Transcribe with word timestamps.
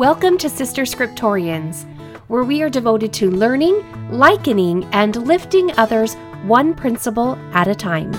Welcome 0.00 0.38
to 0.38 0.48
Sister 0.48 0.84
Scriptorians, 0.84 1.84
where 2.28 2.42
we 2.42 2.62
are 2.62 2.70
devoted 2.70 3.12
to 3.12 3.30
learning, 3.30 3.84
likening, 4.10 4.84
and 4.92 5.14
lifting 5.14 5.78
others 5.78 6.14
one 6.44 6.72
principle 6.72 7.36
at 7.52 7.68
a 7.68 7.74
time. 7.74 8.14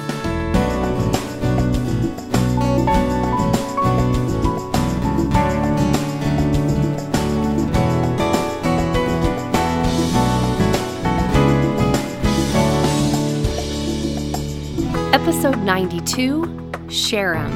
Episode 15.16 15.58
92 15.64 16.44
Sherem. 16.90 17.52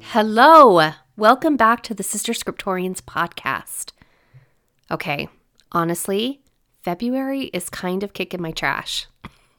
Hello! 0.00 0.92
Welcome 1.20 1.58
back 1.58 1.82
to 1.82 1.92
the 1.92 2.02
Sister 2.02 2.32
Scriptorians 2.32 3.02
podcast. 3.02 3.92
Okay, 4.90 5.28
honestly, 5.70 6.40
February 6.82 7.50
is 7.52 7.68
kind 7.68 8.02
of 8.02 8.14
kicking 8.14 8.40
my 8.40 8.52
trash. 8.52 9.06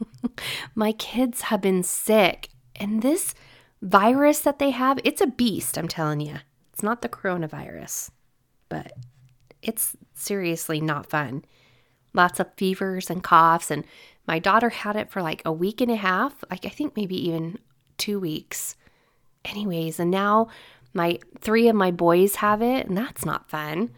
my 0.75 0.91
kids 0.91 1.41
have 1.41 1.61
been 1.61 1.83
sick, 1.83 2.49
and 2.77 3.03
this 3.03 3.35
virus 3.79 4.39
that 4.39 4.57
they 4.57 4.71
have, 4.71 4.97
it's 5.03 5.21
a 5.21 5.27
beast, 5.27 5.77
I'm 5.77 5.87
telling 5.87 6.19
you. 6.19 6.37
It's 6.73 6.81
not 6.81 7.03
the 7.03 7.09
coronavirus, 7.09 8.09
but 8.67 8.93
it's 9.61 9.95
seriously 10.15 10.81
not 10.81 11.11
fun. 11.11 11.45
Lots 12.15 12.39
of 12.39 12.55
fevers 12.57 13.07
and 13.07 13.21
coughs, 13.21 13.69
and 13.69 13.85
my 14.25 14.39
daughter 14.39 14.69
had 14.69 14.95
it 14.95 15.11
for 15.11 15.21
like 15.21 15.43
a 15.45 15.53
week 15.53 15.79
and 15.79 15.91
a 15.91 15.95
half, 15.95 16.43
like 16.49 16.65
I 16.65 16.69
think 16.69 16.95
maybe 16.95 17.27
even 17.27 17.59
two 17.99 18.19
weeks. 18.19 18.75
Anyways, 19.45 19.99
and 19.99 20.09
now 20.09 20.49
my 20.93 21.19
three 21.39 21.67
of 21.67 21.75
my 21.75 21.91
boys 21.91 22.35
have 22.35 22.61
it, 22.61 22.87
and 22.87 22.97
that's 22.97 23.25
not 23.25 23.49
fun. 23.49 23.91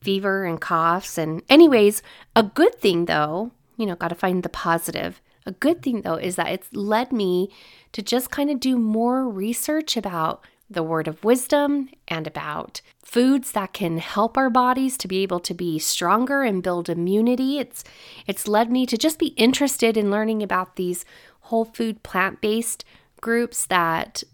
Fever 0.00 0.44
and 0.44 0.60
coughs. 0.60 1.18
And, 1.18 1.42
anyways, 1.48 2.02
a 2.34 2.42
good 2.42 2.74
thing 2.76 3.06
though, 3.06 3.52
you 3.76 3.86
know, 3.86 3.96
got 3.96 4.08
to 4.08 4.14
find 4.14 4.42
the 4.42 4.48
positive. 4.48 5.20
A 5.46 5.52
good 5.52 5.82
thing 5.82 6.02
though 6.02 6.16
is 6.16 6.36
that 6.36 6.48
it's 6.52 6.72
led 6.72 7.12
me 7.12 7.50
to 7.92 8.02
just 8.02 8.30
kind 8.30 8.50
of 8.50 8.60
do 8.60 8.76
more 8.76 9.28
research 9.28 9.96
about 9.96 10.44
the 10.68 10.82
word 10.82 11.06
of 11.06 11.22
wisdom 11.22 11.88
and 12.08 12.26
about 12.26 12.80
foods 13.02 13.52
that 13.52 13.72
can 13.72 13.98
help 13.98 14.36
our 14.36 14.50
bodies 14.50 14.98
to 14.98 15.06
be 15.06 15.22
able 15.22 15.38
to 15.38 15.54
be 15.54 15.78
stronger 15.78 16.42
and 16.42 16.62
build 16.62 16.88
immunity. 16.88 17.58
It's 17.58 17.84
it's 18.26 18.48
led 18.48 18.70
me 18.70 18.84
to 18.86 18.98
just 18.98 19.18
be 19.20 19.28
interested 19.36 19.96
in 19.96 20.10
learning 20.10 20.42
about 20.42 20.74
these 20.74 21.04
whole 21.42 21.64
food 21.64 22.02
plant-based 22.02 22.84
groups 23.20 23.66
that 23.66 24.24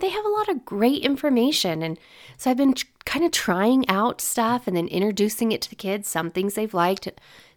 they 0.00 0.08
have 0.08 0.24
a 0.24 0.30
lot 0.30 0.48
of 0.48 0.64
great 0.64 1.02
information. 1.02 1.82
And 1.82 1.98
so 2.36 2.50
I've 2.50 2.56
been 2.56 2.74
kind 3.04 3.24
of 3.24 3.32
trying 3.32 3.88
out 3.88 4.20
stuff 4.20 4.66
and 4.66 4.76
then 4.76 4.88
introducing 4.88 5.52
it 5.52 5.62
to 5.62 5.70
the 5.70 5.76
kids. 5.76 6.08
Some 6.08 6.30
things 6.30 6.54
they've 6.54 6.74
liked, 6.74 7.08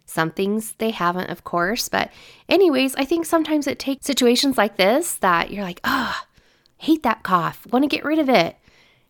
some 0.04 0.30
things 0.30 0.72
they 0.78 0.90
haven't, 0.90 1.30
of 1.30 1.44
course. 1.44 1.88
But, 1.88 2.10
anyways, 2.48 2.94
I 2.96 3.04
think 3.04 3.26
sometimes 3.26 3.66
it 3.66 3.78
takes 3.78 4.06
situations 4.06 4.56
like 4.58 4.76
this 4.76 5.14
that 5.16 5.50
you're 5.50 5.64
like, 5.64 5.80
oh, 5.84 6.20
hate 6.78 7.02
that 7.02 7.22
cough, 7.22 7.66
want 7.70 7.82
to 7.82 7.94
get 7.94 8.04
rid 8.04 8.18
of 8.18 8.28
it. 8.28 8.56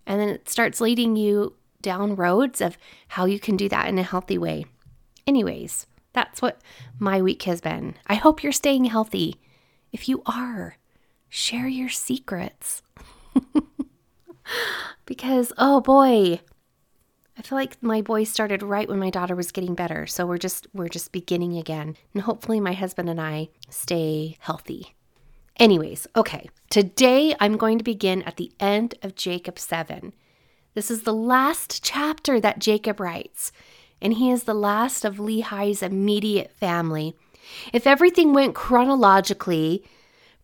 And 0.06 0.20
then 0.20 0.28
it 0.28 0.48
starts 0.48 0.80
leading 0.80 1.16
you 1.16 1.55
down 1.82 2.16
roads 2.16 2.60
of 2.60 2.78
how 3.08 3.27
you 3.27 3.38
can 3.38 3.56
do 3.56 3.69
that 3.69 3.88
in 3.88 3.98
a 3.98 4.03
healthy 4.03 4.38
way. 4.38 4.66
Anyways, 5.27 5.86
that's 6.12 6.41
what 6.41 6.60
my 6.98 7.20
week 7.20 7.42
has 7.42 7.60
been. 7.60 7.94
I 8.06 8.14
hope 8.14 8.42
you're 8.42 8.53
staying 8.53 8.86
healthy. 8.86 9.36
If 9.92 10.08
you 10.08 10.22
are, 10.27 10.77
share 11.28 11.68
your 11.68 11.88
secrets. 11.88 12.82
because, 15.06 15.52
oh 15.58 15.80
boy, 15.80 16.40
I 17.38 17.42
feel 17.42 17.56
like 17.56 17.80
my 17.82 18.02
boy 18.02 18.24
started 18.24 18.62
right 18.62 18.88
when 18.88 18.98
my 18.98 19.10
daughter 19.10 19.36
was 19.36 19.52
getting 19.52 19.74
better. 19.74 20.06
So 20.06 20.26
we're 20.26 20.38
just 20.38 20.66
we're 20.74 20.88
just 20.88 21.12
beginning 21.12 21.56
again. 21.56 21.96
And 22.12 22.22
hopefully 22.22 22.58
my 22.58 22.72
husband 22.72 23.08
and 23.08 23.20
I 23.20 23.48
stay 23.70 24.36
healthy. 24.41 24.94
Anyways, 25.56 26.06
okay. 26.16 26.50
Today 26.69 27.34
I'm 27.38 27.56
going 27.56 27.78
to 27.78 27.84
begin 27.84 28.22
at 28.22 28.36
the 28.36 28.53
end 28.58 28.94
of 29.03 29.14
Jacob 29.14 29.58
7. 29.58 30.14
This 30.74 30.91
is 30.91 31.03
the 31.03 31.14
last 31.14 31.82
chapter 31.82 32.41
that 32.41 32.60
Jacob 32.60 33.00
writes, 33.00 33.50
and 34.00 34.14
he 34.14 34.30
is 34.30 34.44
the 34.44 34.54
last 34.54 35.04
of 35.04 35.16
Lehi's 35.16 35.82
immediate 35.82 36.53
family. 36.53 37.14
If 37.72 37.86
everything 37.86 38.32
went 38.32 38.54
chronologically, 38.54 39.84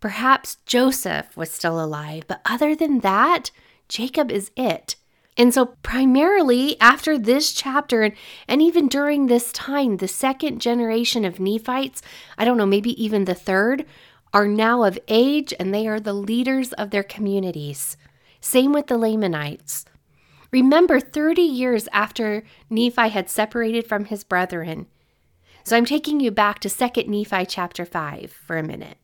Perhaps 0.04 0.58
Joseph 0.66 1.34
was 1.34 1.50
still 1.50 1.82
alive, 1.82 2.24
but 2.26 2.42
other 2.44 2.76
than 2.76 3.00
that, 3.00 3.50
Jacob 3.88 4.30
is 4.30 4.50
it. 4.54 4.96
And 5.38 5.54
so, 5.54 5.76
primarily 5.82 6.78
after 6.78 7.16
this 7.16 7.54
chapter, 7.54 8.02
and, 8.02 8.14
and 8.46 8.60
even 8.60 8.86
during 8.86 9.28
this 9.28 9.50
time, 9.50 9.96
the 9.96 10.06
second 10.06 10.60
generation 10.60 11.24
of 11.24 11.40
Nephites, 11.40 12.02
I 12.36 12.44
don't 12.44 12.58
know, 12.58 12.66
maybe 12.66 13.02
even 13.02 13.24
the 13.24 13.34
third, 13.34 13.86
are 14.34 14.46
now 14.46 14.82
of 14.82 14.98
age 15.08 15.54
and 15.58 15.72
they 15.72 15.86
are 15.86 16.00
the 16.00 16.12
leaders 16.12 16.74
of 16.74 16.90
their 16.90 17.02
communities. 17.02 17.96
Same 18.42 18.74
with 18.74 18.88
the 18.88 18.98
Lamanites. 18.98 19.86
Remember, 20.52 21.00
30 21.00 21.40
years 21.40 21.88
after 21.94 22.44
Nephi 22.68 23.08
had 23.08 23.30
separated 23.30 23.86
from 23.86 24.04
his 24.04 24.22
brethren. 24.22 24.86
So 25.64 25.78
I'm 25.78 25.86
taking 25.86 26.20
you 26.20 26.30
back 26.30 26.58
to 26.58 26.68
2 26.68 27.04
Nephi 27.04 27.46
chapter 27.46 27.86
5 27.86 28.30
for 28.30 28.58
a 28.58 28.62
minute. 28.62 28.98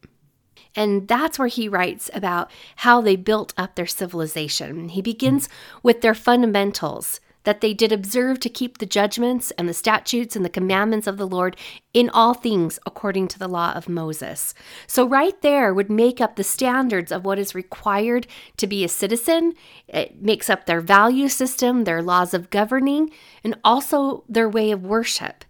And 0.76 1.08
that's 1.08 1.38
where 1.38 1.48
he 1.48 1.68
writes 1.68 2.10
about 2.14 2.50
how 2.76 3.00
they 3.00 3.16
built 3.16 3.52
up 3.56 3.74
their 3.74 3.86
civilization. 3.86 4.90
He 4.90 5.02
begins 5.02 5.48
with 5.82 6.00
their 6.00 6.14
fundamentals 6.14 7.20
that 7.44 7.60
they 7.60 7.72
did 7.72 7.90
observe 7.90 8.38
to 8.40 8.48
keep 8.48 8.78
the 8.78 8.86
judgments 8.86 9.50
and 9.52 9.68
the 9.68 9.74
statutes 9.74 10.36
and 10.36 10.44
the 10.44 10.50
commandments 10.50 11.06
of 11.06 11.16
the 11.16 11.26
Lord 11.26 11.56
in 11.94 12.10
all 12.10 12.34
things 12.34 12.78
according 12.84 13.28
to 13.28 13.38
the 13.38 13.48
law 13.48 13.72
of 13.72 13.88
Moses. 13.88 14.54
So, 14.86 15.06
right 15.06 15.40
there 15.40 15.72
would 15.72 15.90
make 15.90 16.20
up 16.20 16.36
the 16.36 16.44
standards 16.44 17.10
of 17.10 17.24
what 17.24 17.38
is 17.38 17.54
required 17.54 18.26
to 18.58 18.66
be 18.66 18.84
a 18.84 18.88
citizen. 18.88 19.54
It 19.88 20.22
makes 20.22 20.50
up 20.50 20.66
their 20.66 20.80
value 20.80 21.28
system, 21.28 21.84
their 21.84 22.02
laws 22.02 22.34
of 22.34 22.50
governing, 22.50 23.10
and 23.42 23.58
also 23.64 24.24
their 24.28 24.48
way 24.48 24.70
of 24.70 24.84
worship. 24.84 25.44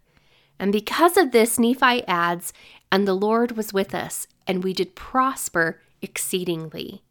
And 0.58 0.72
because 0.72 1.16
of 1.16 1.32
this, 1.32 1.58
Nephi 1.58 2.06
adds, 2.06 2.52
and 2.92 3.06
the 3.06 3.14
Lord 3.14 3.52
was 3.56 3.72
with 3.72 3.94
us, 3.94 4.26
and 4.46 4.64
we 4.64 4.72
did 4.72 4.94
prosper 4.94 5.80
exceedingly. 6.02 7.02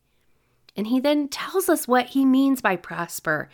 And 0.75 0.88
he 0.88 1.00
then 1.00 1.28
tells 1.28 1.69
us 1.69 1.88
what 1.88 2.07
he 2.07 2.25
means 2.25 2.62
by 2.62 2.75
prosper. 2.75 3.50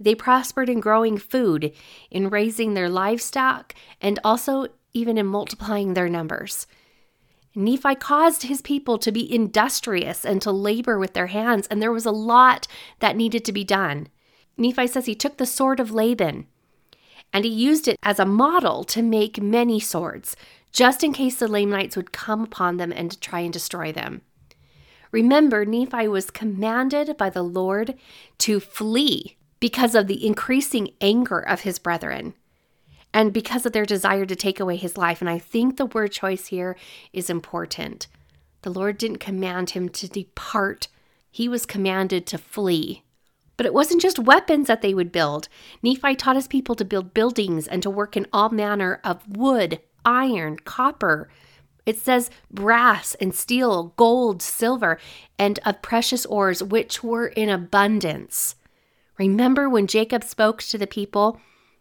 They 0.00 0.14
prospered 0.14 0.68
in 0.68 0.80
growing 0.80 1.18
food, 1.18 1.72
in 2.10 2.30
raising 2.30 2.74
their 2.74 2.88
livestock, 2.88 3.74
and 4.00 4.18
also 4.24 4.68
even 4.92 5.18
in 5.18 5.26
multiplying 5.26 5.94
their 5.94 6.08
numbers. 6.08 6.66
Nephi 7.54 7.94
caused 7.96 8.44
his 8.44 8.62
people 8.62 8.98
to 8.98 9.10
be 9.10 9.32
industrious 9.32 10.24
and 10.24 10.40
to 10.42 10.52
labor 10.52 10.98
with 10.98 11.14
their 11.14 11.26
hands, 11.28 11.66
and 11.68 11.82
there 11.82 11.92
was 11.92 12.06
a 12.06 12.10
lot 12.10 12.68
that 13.00 13.16
needed 13.16 13.44
to 13.44 13.52
be 13.52 13.64
done. 13.64 14.08
Nephi 14.56 14.86
says 14.86 15.06
he 15.06 15.14
took 15.14 15.36
the 15.36 15.46
sword 15.46 15.80
of 15.80 15.90
Laban 15.90 16.46
and 17.32 17.44
he 17.44 17.50
used 17.50 17.88
it 17.88 17.98
as 18.02 18.18
a 18.18 18.26
model 18.26 18.84
to 18.84 19.02
make 19.02 19.40
many 19.40 19.78
swords 19.80 20.36
just 20.72 21.02
in 21.02 21.12
case 21.12 21.36
the 21.36 21.48
Lamanites 21.48 21.96
would 21.96 22.12
come 22.12 22.42
upon 22.42 22.76
them 22.76 22.92
and 22.92 23.20
try 23.20 23.40
and 23.40 23.52
destroy 23.52 23.92
them. 23.92 24.22
Remember, 25.10 25.64
Nephi 25.64 26.08
was 26.08 26.30
commanded 26.30 27.16
by 27.16 27.30
the 27.30 27.42
Lord 27.42 27.94
to 28.38 28.60
flee 28.60 29.36
because 29.60 29.94
of 29.94 30.06
the 30.06 30.26
increasing 30.26 30.90
anger 31.00 31.40
of 31.40 31.62
his 31.62 31.78
brethren 31.78 32.34
and 33.12 33.32
because 33.32 33.64
of 33.64 33.72
their 33.72 33.86
desire 33.86 34.26
to 34.26 34.36
take 34.36 34.60
away 34.60 34.76
his 34.76 34.96
life. 34.98 35.20
And 35.20 35.30
I 35.30 35.38
think 35.38 35.76
the 35.76 35.86
word 35.86 36.12
choice 36.12 36.48
here 36.48 36.76
is 37.12 37.30
important. 37.30 38.06
The 38.62 38.70
Lord 38.70 38.98
didn't 38.98 39.18
command 39.18 39.70
him 39.70 39.88
to 39.90 40.08
depart, 40.08 40.88
he 41.30 41.48
was 41.48 41.66
commanded 41.66 42.26
to 42.26 42.38
flee. 42.38 43.04
But 43.56 43.66
it 43.66 43.74
wasn't 43.74 44.02
just 44.02 44.18
weapons 44.18 44.68
that 44.68 44.82
they 44.82 44.94
would 44.94 45.10
build. 45.10 45.48
Nephi 45.82 46.14
taught 46.14 46.36
his 46.36 46.46
people 46.46 46.74
to 46.76 46.84
build 46.84 47.14
buildings 47.14 47.66
and 47.66 47.82
to 47.82 47.90
work 47.90 48.16
in 48.16 48.26
all 48.32 48.50
manner 48.50 49.00
of 49.02 49.28
wood, 49.28 49.80
iron, 50.04 50.56
copper. 50.58 51.28
It 51.86 51.98
says 51.98 52.30
brass 52.50 53.14
and 53.16 53.34
steel, 53.34 53.94
gold, 53.96 54.42
silver, 54.42 54.98
and 55.38 55.58
of 55.64 55.82
precious 55.82 56.26
ores, 56.26 56.62
which 56.62 57.02
were 57.02 57.28
in 57.28 57.48
abundance. 57.48 58.54
Remember 59.18 59.68
when 59.68 59.86
Jacob 59.86 60.22
spoke 60.22 60.62
to 60.62 60.78
the 60.78 60.86
people? 60.86 61.40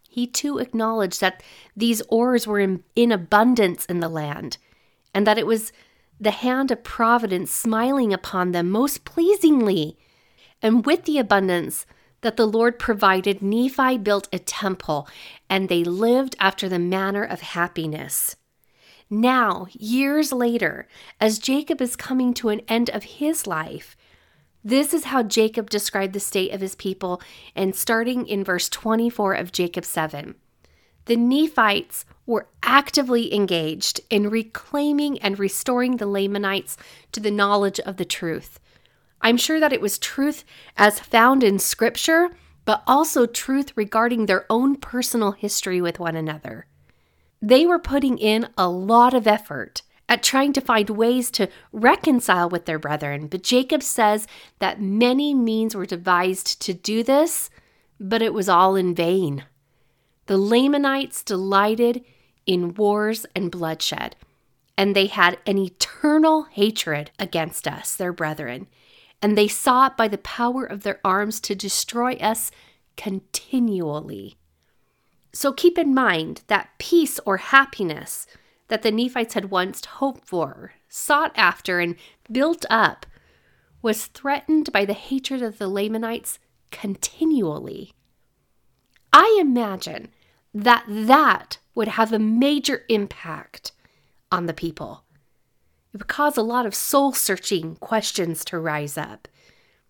He 0.10 0.26
too 0.26 0.58
acknowledged 0.58 1.22
that 1.22 1.44
these 1.76 2.02
ores 2.10 2.48
were 2.48 2.60
in, 2.60 2.84
in 2.96 3.12
abundance 3.12 3.86
in 3.86 4.00
the 4.00 4.10
land, 4.10 4.58
and 5.14 5.28
that 5.28 5.38
it 5.38 5.46
was 5.46 5.72
the 6.20 6.32
hand 6.32 6.72
of 6.72 6.84
providence 6.84 7.52
smiling 7.52 8.12
upon 8.12 8.52
them 8.52 8.70
most 8.70 9.06
pleasingly. 9.06 9.98
And 10.62 10.86
with 10.86 11.04
the 11.04 11.20
abundance, 11.20 11.86
that 12.22 12.38
the 12.38 12.48
Lord 12.48 12.80
provided, 12.80 13.42
Nephi 13.42 13.98
built 13.98 14.28
a 14.34 14.40
temple, 14.40 15.08
and 15.50 15.70
they 15.70 15.84
lived 15.84 16.36
after 16.40 16.68
the 16.68 16.80
manner 16.80 17.24
of 17.24 17.42
happiness. 17.42 18.36
Now, 19.10 19.68
years 19.72 20.34
later, 20.34 20.88
as 21.22 21.40
Jacob 21.40 21.82
is 21.82 21.96
coming 21.96 22.34
to 22.36 22.50
an 22.50 22.62
end 22.68 22.90
of 22.90 23.04
his 23.04 23.48
life, 23.48 23.96
This 24.68 24.94
is 24.94 25.06
how 25.06 25.24
Jacob 25.24 25.70
described 25.70 26.12
the 26.12 26.20
state 26.20 26.52
of 26.52 26.60
his 26.60 26.76
people, 26.76 27.22
and 27.56 27.74
starting 27.74 28.28
in 28.28 28.44
verse 28.44 28.68
24 28.68 29.34
of 29.36 29.54
Jacob 29.54 29.86
7. 29.86 30.36
The 31.06 31.16
Nephites 31.16 32.04
were 32.26 32.50
actively 32.62 33.34
engaged 33.34 34.02
in 34.10 34.30
reclaiming 34.30 35.20
and 35.20 35.40
restoring 35.40 35.96
the 35.96 36.06
Lamanites 36.06 36.76
to 37.14 37.22
the 37.22 37.32
knowledge 37.32 37.80
of 37.80 37.96
the 37.96 38.04
truth. 38.04 38.60
I'm 39.28 39.36
sure 39.36 39.60
that 39.60 39.74
it 39.74 39.82
was 39.82 40.00
truth 40.00 40.46
as 40.78 41.02
found 41.02 41.44
in 41.44 41.60
Scripture, 41.60 42.30
but 42.64 42.82
also 42.88 43.26
truth 43.26 43.74
regarding 43.76 44.26
their 44.26 44.46
own 44.50 44.78
personal 44.78 45.34
history 45.34 45.82
with 45.82 46.00
one 46.00 46.16
another. 46.16 46.66
They 47.42 47.66
were 47.66 47.78
putting 47.78 48.18
in 48.18 48.48
a 48.58 48.70
lot 48.70 49.14
of 49.14 49.28
effort 49.28 49.82
at 50.08 50.24
trying 50.24 50.54
to 50.54 50.62
find 50.62 50.90
ways 50.90 51.30
to 51.32 51.50
reconcile 51.74 52.48
with 52.48 52.68
their 52.68 52.80
brethren, 52.80 53.28
but 53.28 53.44
Jacob 53.44 53.84
says 53.84 54.28
that 54.60 54.82
many 54.82 55.34
means 55.34 55.76
were 55.76 55.86
devised 55.86 56.62
to 56.62 56.74
do 56.74 57.04
this, 57.04 57.50
but 58.00 58.22
it 58.22 58.34
was 58.34 58.48
all 58.48 58.78
in 58.78 58.96
vain. 58.96 59.44
The 60.28 60.38
Lamanites 60.38 61.22
delighted 61.22 62.06
in 62.46 62.76
wars 62.76 63.26
and 63.36 63.52
bloodshed, 63.52 64.16
and 64.78 64.96
they 64.96 65.08
had 65.08 65.38
an 65.46 65.58
eternal 65.58 66.44
hatred 66.44 67.12
against 67.20 67.68
us, 67.68 67.94
their 67.94 68.14
brethren, 68.14 68.68
and 69.22 69.38
they 69.38 69.48
sought 69.48 69.98
by 69.98 70.08
the 70.08 70.18
power 70.18 70.64
of 70.64 70.84
their 70.84 71.00
arms 71.04 71.40
to 71.42 71.56
destroy 71.56 72.14
us 72.16 72.52
continually. 72.96 74.38
So 75.34 75.54
keep 75.54 75.78
in 75.78 75.94
mind 75.94 76.42
that 76.48 76.70
peace 76.78 77.20
or 77.26 77.38
happiness 77.38 78.28
that 78.68 78.82
the 78.82 78.92
Nephites 78.92 79.34
had 79.34 79.52
once 79.52 79.86
hoped 79.86 80.28
for, 80.28 80.74
sought 80.90 81.32
after, 81.36 81.80
and 81.80 81.96
built 82.32 82.66
up 82.70 83.06
was 83.82 84.08
threatened 84.08 84.72
by 84.72 84.84
the 84.86 84.94
hatred 84.94 85.42
of 85.42 85.58
the 85.58 85.68
Lamanites 85.68 86.40
continually. 86.72 87.94
I 89.14 89.38
imagine 89.40 90.10
that 90.54 90.84
that 90.88 91.60
would 91.76 91.88
have 91.88 92.12
a 92.12 92.20
major 92.20 92.84
impact 92.90 93.72
on 94.32 94.48
the 94.48 94.54
people. 94.54 95.04
It 95.98 96.02
would 96.02 96.08
cause 96.10 96.38
a 96.38 96.44
lot 96.44 96.68
of 96.68 96.76
soul 96.76 97.12
searching 97.12 97.76
questions 97.78 98.46
to 98.46 98.60
rise 98.60 99.00
up. 99.00 99.28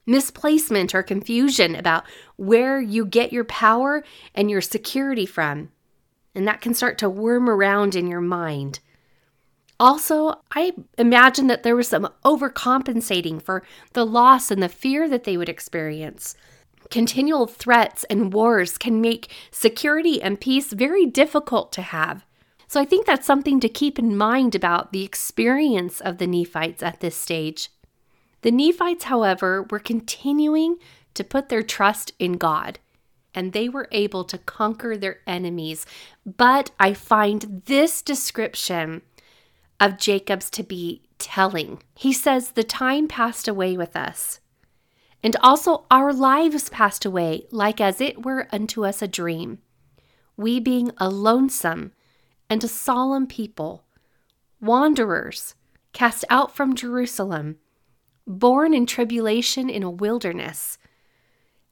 Misplacement 0.06 0.96
or 0.96 1.04
confusion 1.04 1.76
about 1.76 2.06
where 2.38 2.80
you 2.80 3.06
get 3.06 3.34
your 3.34 3.44
power 3.44 4.06
and 4.34 4.50
your 4.50 4.62
security 4.62 5.26
from. 5.26 5.70
And 6.34 6.48
that 6.48 6.62
can 6.62 6.74
start 6.74 6.98
to 7.00 7.10
worm 7.10 7.50
around 7.50 7.94
in 7.94 8.08
your 8.08 8.22
mind. 8.22 8.80
Also, 9.82 10.40
I 10.56 10.72
imagine 10.98 11.48
that 11.48 11.64
there 11.64 11.76
was 11.76 11.90
some 11.90 12.08
overcompensating 12.24 13.42
for 13.42 13.64
the 13.92 14.06
loss 14.06 14.50
and 14.50 14.64
the 14.64 14.70
fear 14.70 15.10
that 15.10 15.26
they 15.26 15.36
would 15.36 15.50
experience. 15.50 16.38
Continual 16.90 17.48
threats 17.48 18.06
and 18.06 18.32
wars 18.32 18.78
can 18.78 19.02
make 19.02 19.30
security 19.52 20.22
and 20.22 20.40
peace 20.40 20.72
very 20.72 21.06
difficult 21.06 21.74
to 21.74 21.82
have. 21.82 22.24
So 22.68 22.82
I 22.82 22.86
think 22.86 23.06
that's 23.06 23.26
something 23.26 23.60
to 23.62 23.70
keep 23.70 23.98
in 23.98 24.18
mind 24.18 24.54
about 24.54 24.92
the 24.92 25.04
experience 25.04 26.02
of 26.02 26.18
the 26.18 26.28
Nephites 26.28 26.84
at 26.84 27.00
this 27.00 27.16
stage. 27.16 27.70
The 28.42 28.52
Nephites, 28.52 29.06
however, 29.06 29.66
were 29.70 29.80
continuing 29.80 30.78
to 31.14 31.24
put 31.24 31.50
their 31.50 31.64
trust 31.64 32.12
in 32.20 32.34
God, 32.34 32.80
and 33.34 33.54
they 33.54 33.70
were 33.70 33.88
able 33.92 34.24
to 34.26 34.38
conquer 34.38 34.98
their 34.98 35.20
enemies. 35.26 35.86
But 36.26 36.72
I 36.80 36.94
find 36.94 37.64
this 37.66 38.02
description 38.02 39.02
of 39.80 39.98
Jacob's 39.98 40.50
to 40.52 40.64
be 40.64 41.04
telling. 41.18 41.82
He 41.96 42.14
says, 42.14 42.52
The 42.52 42.64
time 42.64 43.08
passed 43.08 43.48
away 43.48 43.78
with 43.78 43.96
us 43.96 44.42
and 45.24 45.36
also 45.42 45.86
our 45.90 46.14
lives 46.14 46.70
passed 46.70 47.06
away, 47.06 47.48
like 47.52 47.82
as 47.82 48.00
it 48.00 48.26
were 48.26 48.48
unto 48.52 48.86
us 48.86 49.02
a 49.02 49.08
dream. 49.08 49.60
We 50.36 50.60
being 50.60 50.92
a 50.98 51.10
lonesome 51.10 51.92
and 52.50 52.64
a 52.64 52.68
solemn 52.68 53.28
people, 53.28 53.84
wanderers, 54.62 55.56
cast 55.94 56.26
out 56.30 56.56
from 56.56 56.76
Jerusalem, 56.76 57.58
born 58.26 58.74
in 58.74 58.86
tribulation 58.86 59.70
in 59.70 59.84
a 59.84 59.90
wilderness, 59.90 60.78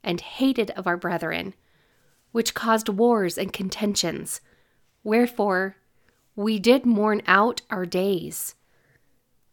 and 0.03 0.21
hated 0.21 0.71
of 0.71 0.87
our 0.87 0.97
brethren, 0.97 1.53
which 2.31 2.53
caused 2.53 2.89
wars 2.89 3.37
and 3.37 3.51
contentions. 3.53 4.41
Wherefore, 5.03 5.77
we 6.35 6.59
did 6.59 6.85
mourn 6.85 7.21
out 7.27 7.61
our 7.69 7.85
days. 7.85 8.55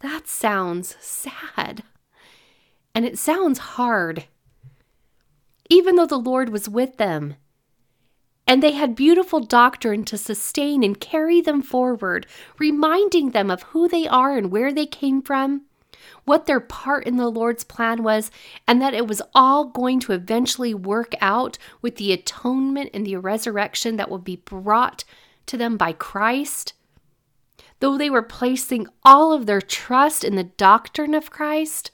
That 0.00 0.26
sounds 0.26 0.96
sad 1.00 1.84
and 2.94 3.04
it 3.04 3.18
sounds 3.18 3.58
hard. 3.58 4.24
Even 5.68 5.96
though 5.96 6.06
the 6.06 6.18
Lord 6.18 6.50
was 6.50 6.68
with 6.68 6.98
them, 6.98 7.34
and 8.46 8.62
they 8.62 8.72
had 8.72 8.96
beautiful 8.96 9.40
doctrine 9.40 10.04
to 10.04 10.18
sustain 10.18 10.82
and 10.82 11.00
carry 11.00 11.40
them 11.40 11.62
forward, 11.62 12.26
reminding 12.58 13.30
them 13.30 13.50
of 13.50 13.62
who 13.62 13.88
they 13.88 14.06
are 14.06 14.36
and 14.36 14.50
where 14.50 14.72
they 14.72 14.86
came 14.86 15.22
from, 15.22 15.62
what 16.24 16.46
their 16.46 16.60
part 16.60 17.06
in 17.06 17.16
the 17.16 17.30
Lord's 17.30 17.64
plan 17.64 18.02
was, 18.02 18.30
and 18.66 18.80
that 18.82 18.94
it 18.94 19.06
was 19.06 19.22
all 19.34 19.64
going 19.64 20.00
to 20.00 20.12
eventually 20.12 20.74
work 20.74 21.14
out 21.20 21.58
with 21.80 21.96
the 21.96 22.12
atonement 22.12 22.90
and 22.92 23.06
the 23.06 23.16
resurrection 23.16 23.96
that 23.96 24.10
would 24.10 24.24
be 24.24 24.36
brought 24.36 25.04
to 25.46 25.56
them 25.56 25.76
by 25.76 25.92
Christ. 25.92 26.74
Though 27.80 27.98
they 27.98 28.10
were 28.10 28.22
placing 28.22 28.86
all 29.04 29.32
of 29.32 29.46
their 29.46 29.60
trust 29.60 30.22
in 30.24 30.36
the 30.36 30.44
doctrine 30.44 31.14
of 31.14 31.30
Christ, 31.30 31.90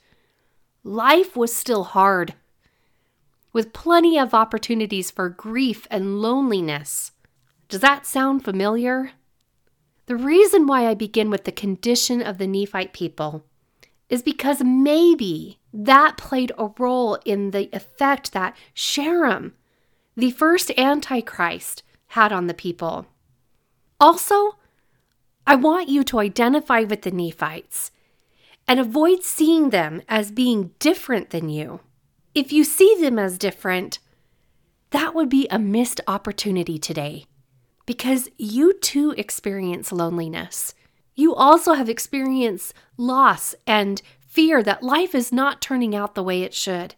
life 0.83 1.35
was 1.35 1.55
still 1.55 1.83
hard, 1.83 2.35
with 3.51 3.73
plenty 3.73 4.17
of 4.17 4.33
opportunities 4.33 5.11
for 5.11 5.29
grief 5.29 5.87
and 5.89 6.21
loneliness. 6.21 7.11
Does 7.67 7.81
that 7.81 8.05
sound 8.05 8.43
familiar? 8.43 9.11
The 10.05 10.15
reason 10.15 10.65
why 10.65 10.87
I 10.87 10.93
begin 10.95 11.29
with 11.29 11.43
the 11.43 11.51
condition 11.51 12.21
of 12.21 12.37
the 12.37 12.47
Nephite 12.47 12.93
people 12.93 13.45
is 14.09 14.23
because 14.23 14.63
maybe 14.63 15.59
that 15.71 16.17
played 16.17 16.51
a 16.57 16.71
role 16.79 17.19
in 17.25 17.51
the 17.51 17.69
effect 17.75 18.33
that 18.33 18.55
Sherem, 18.75 19.53
the 20.15 20.31
first 20.31 20.71
Antichrist, 20.77 21.83
had 22.07 22.31
on 22.31 22.47
the 22.47 22.55
people. 22.55 23.05
Also, 23.99 24.57
I 25.45 25.55
want 25.55 25.89
you 25.89 26.03
to 26.05 26.19
identify 26.19 26.81
with 26.81 27.03
the 27.03 27.11
Nephites 27.11 27.91
and 28.67 28.79
avoid 28.79 29.23
seeing 29.23 29.69
them 29.69 30.01
as 30.07 30.31
being 30.31 30.71
different 30.79 31.29
than 31.29 31.49
you. 31.49 31.81
If 32.35 32.53
you 32.53 32.63
see 32.63 32.95
them 32.99 33.17
as 33.17 33.37
different, 33.37 33.99
that 34.91 35.15
would 35.15 35.29
be 35.29 35.47
a 35.49 35.59
missed 35.59 36.01
opportunity 36.07 36.77
today 36.77 37.25
because 37.85 38.29
you 38.37 38.73
too 38.73 39.15
experience 39.17 39.91
loneliness. 39.91 40.73
You 41.15 41.33
also 41.33 41.73
have 41.73 41.89
experienced 41.89 42.73
loss 42.97 43.55
and 43.65 44.01
fear 44.19 44.61
that 44.61 44.83
life 44.83 45.15
is 45.15 45.31
not 45.31 45.61
turning 45.61 45.95
out 45.95 46.13
the 46.13 46.23
way 46.23 46.43
it 46.43 46.53
should. 46.53 46.95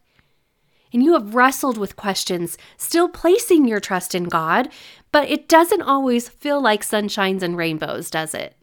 And 0.94 1.02
you 1.02 1.14
have 1.14 1.34
wrestled 1.34 1.78
with 1.78 1.96
questions, 1.96 2.58
still 2.76 3.08
placing 3.08 3.66
your 3.66 3.80
trust 3.80 4.14
in 4.14 4.26
God, 4.26 4.70
but 5.14 5.30
it 5.30 5.48
doesn't 5.48 5.82
always 5.82 6.28
feel 6.28 6.62
like 6.62 6.84
sunshines 6.84 7.42
and 7.42 7.56
rainbows, 7.56 8.10
does 8.10 8.34
it? 8.34 8.58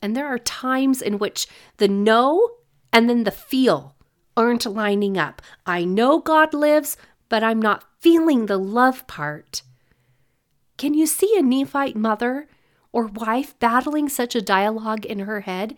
And 0.00 0.16
there 0.16 0.26
are 0.26 0.38
times 0.38 1.02
in 1.02 1.18
which 1.18 1.46
the 1.76 1.88
know 1.88 2.48
and 2.92 3.10
then 3.10 3.24
the 3.24 3.30
feel 3.30 3.94
aren't 4.36 4.66
lining 4.66 5.18
up. 5.18 5.42
I 5.66 5.84
know 5.84 6.20
God 6.20 6.54
lives, 6.54 6.96
but 7.28 7.42
I'm 7.42 7.60
not 7.60 7.84
feeling 7.98 8.46
the 8.46 8.58
love 8.58 9.06
part. 9.06 9.62
Can 10.76 10.94
you 10.94 11.06
see 11.06 11.36
a 11.36 11.42
Nephite 11.42 11.96
mother 11.96 12.48
or 12.92 13.06
wife 13.06 13.58
battling 13.58 14.08
such 14.08 14.34
a 14.34 14.40
dialogue 14.40 15.04
in 15.04 15.20
her 15.20 15.40
head, 15.40 15.76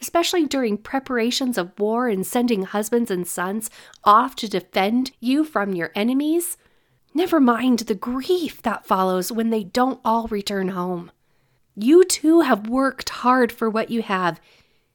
especially 0.00 0.46
during 0.46 0.78
preparations 0.78 1.58
of 1.58 1.78
war 1.78 2.08
and 2.08 2.26
sending 2.26 2.62
husbands 2.62 3.10
and 3.10 3.26
sons 3.26 3.70
off 4.04 4.34
to 4.36 4.48
defend 4.48 5.10
you 5.20 5.44
from 5.44 5.74
your 5.74 5.90
enemies? 5.94 6.56
Never 7.14 7.40
mind 7.40 7.80
the 7.80 7.94
grief 7.94 8.62
that 8.62 8.86
follows 8.86 9.32
when 9.32 9.50
they 9.50 9.64
don't 9.64 10.00
all 10.04 10.28
return 10.28 10.68
home. 10.68 11.10
You 11.74 12.04
too 12.04 12.40
have 12.40 12.68
worked 12.68 13.08
hard 13.08 13.52
for 13.52 13.70
what 13.70 13.90
you 13.90 14.02
have, 14.02 14.40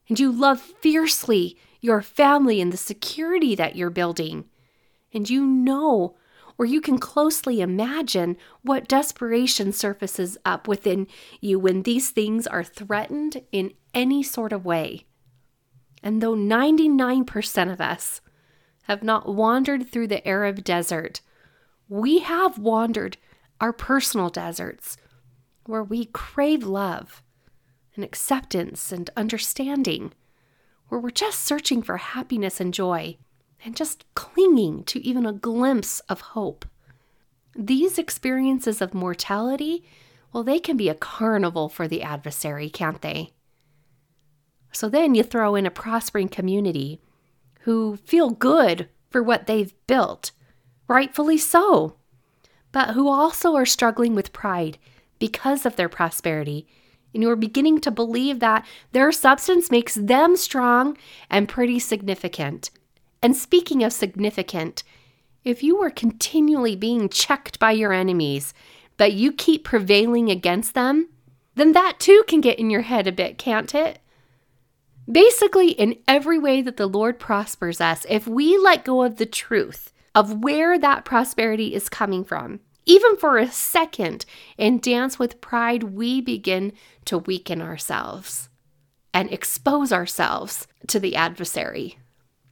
and 0.09 0.19
you 0.19 0.31
love 0.31 0.59
fiercely 0.59 1.57
your 1.83 2.01
family 2.01 2.61
and 2.61 2.71
the 2.71 2.77
security 2.77 3.55
that 3.55 3.75
you're 3.75 3.89
building. 3.89 4.45
And 5.13 5.29
you 5.29 5.45
know, 5.45 6.15
or 6.57 6.65
you 6.65 6.79
can 6.79 6.97
closely 6.97 7.59
imagine, 7.59 8.37
what 8.61 8.87
desperation 8.87 9.73
surfaces 9.73 10.37
up 10.45 10.65
within 10.65 11.07
you 11.41 11.59
when 11.59 11.83
these 11.83 12.09
things 12.09 12.47
are 12.47 12.63
threatened 12.63 13.41
in 13.51 13.73
any 13.93 14.23
sort 14.23 14.53
of 14.53 14.63
way. 14.63 15.05
And 16.01 16.21
though 16.21 16.35
99% 16.35 17.71
of 17.71 17.81
us 17.81 18.21
have 18.83 19.03
not 19.03 19.35
wandered 19.35 19.89
through 19.89 20.07
the 20.07 20.25
Arab 20.25 20.63
desert, 20.63 21.19
we 21.89 22.19
have 22.19 22.57
wandered 22.57 23.17
our 23.59 23.73
personal 23.73 24.29
deserts 24.29 24.95
where 25.65 25.83
we 25.83 26.05
crave 26.05 26.63
love 26.63 27.21
and 27.95 28.05
acceptance 28.05 28.93
and 28.93 29.09
understanding, 29.17 30.13
where 30.93 30.99
we're 31.01 31.09
just 31.09 31.39
searching 31.39 31.81
for 31.81 31.97
happiness 31.97 32.61
and 32.61 32.71
joy. 32.71 33.17
and 33.65 33.75
just 33.75 34.05
clinging 34.13 34.83
to 34.83 34.99
even 35.03 35.25
a 35.25 35.33
glimpse 35.33 36.01
of 36.01 36.21
hope. 36.21 36.65
These 37.55 37.97
experiences 37.97 38.79
of 38.79 38.93
mortality, 38.93 39.83
well, 40.31 40.43
they 40.43 40.59
can 40.59 40.77
be 40.77 40.87
a 40.87 40.93
carnival 40.93 41.67
for 41.67 41.87
the 41.87 42.03
adversary, 42.03 42.69
can't 42.69 43.01
they? 43.01 43.31
So 44.71 44.87
then 44.87 45.15
you 45.15 45.23
throw 45.23 45.55
in 45.55 45.65
a 45.65 45.71
prospering 45.71 46.27
community 46.27 47.01
who 47.61 47.97
feel 47.97 48.29
good 48.29 48.87
for 49.09 49.23
what 49.23 49.47
they've 49.47 49.73
built, 49.87 50.31
rightfully 50.87 51.39
so, 51.39 51.95
but 52.71 52.91
who 52.91 53.07
also 53.07 53.55
are 53.55 53.65
struggling 53.65 54.13
with 54.13 54.31
pride 54.33 54.77
because 55.17 55.65
of 55.65 55.75
their 55.75 55.89
prosperity. 55.89 56.67
And 57.13 57.21
you're 57.21 57.35
beginning 57.35 57.79
to 57.81 57.91
believe 57.91 58.39
that 58.39 58.65
their 58.91 59.11
substance 59.11 59.69
makes 59.69 59.95
them 59.95 60.35
strong 60.35 60.97
and 61.29 61.49
pretty 61.49 61.79
significant. 61.79 62.71
And 63.21 63.35
speaking 63.35 63.83
of 63.83 63.93
significant, 63.93 64.83
if 65.43 65.61
you 65.61 65.81
are 65.81 65.89
continually 65.89 66.75
being 66.75 67.09
checked 67.09 67.59
by 67.59 67.71
your 67.71 67.93
enemies, 67.93 68.53
but 68.97 69.13
you 69.13 69.31
keep 69.31 69.63
prevailing 69.63 70.29
against 70.29 70.73
them, 70.73 71.09
then 71.55 71.73
that 71.73 71.99
too 71.99 72.23
can 72.27 72.41
get 72.41 72.59
in 72.59 72.69
your 72.69 72.81
head 72.81 73.07
a 73.07 73.11
bit, 73.11 73.37
can't 73.37 73.73
it? 73.75 73.99
Basically, 75.11 75.71
in 75.71 75.97
every 76.07 76.39
way 76.39 76.61
that 76.61 76.77
the 76.77 76.87
Lord 76.87 77.19
prospers 77.19 77.81
us, 77.81 78.05
if 78.09 78.25
we 78.25 78.57
let 78.57 78.85
go 78.85 79.03
of 79.03 79.17
the 79.17 79.25
truth 79.25 79.91
of 80.15 80.43
where 80.43 80.79
that 80.79 81.03
prosperity 81.03 81.73
is 81.75 81.89
coming 81.89 82.23
from, 82.23 82.61
even 82.85 83.17
for 83.17 83.37
a 83.37 83.51
second, 83.51 84.25
and 84.57 84.81
dance 84.81 85.17
with 85.17 85.41
pride, 85.41 85.83
we 85.83 86.21
begin 86.21 86.73
to 87.05 87.17
weaken 87.17 87.61
ourselves 87.61 88.49
and 89.13 89.31
expose 89.31 89.93
ourselves 89.93 90.67
to 90.87 90.99
the 90.99 91.15
adversary. 91.15 91.97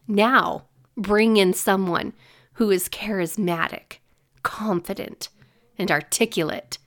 Now, 0.07 0.65
bring 0.95 1.38
in 1.38 1.53
someone 1.53 2.13
who 2.53 2.69
is 2.69 2.89
charismatic, 2.89 3.97
confident, 4.43 5.29
and 5.77 5.89
articulate. 5.89 6.77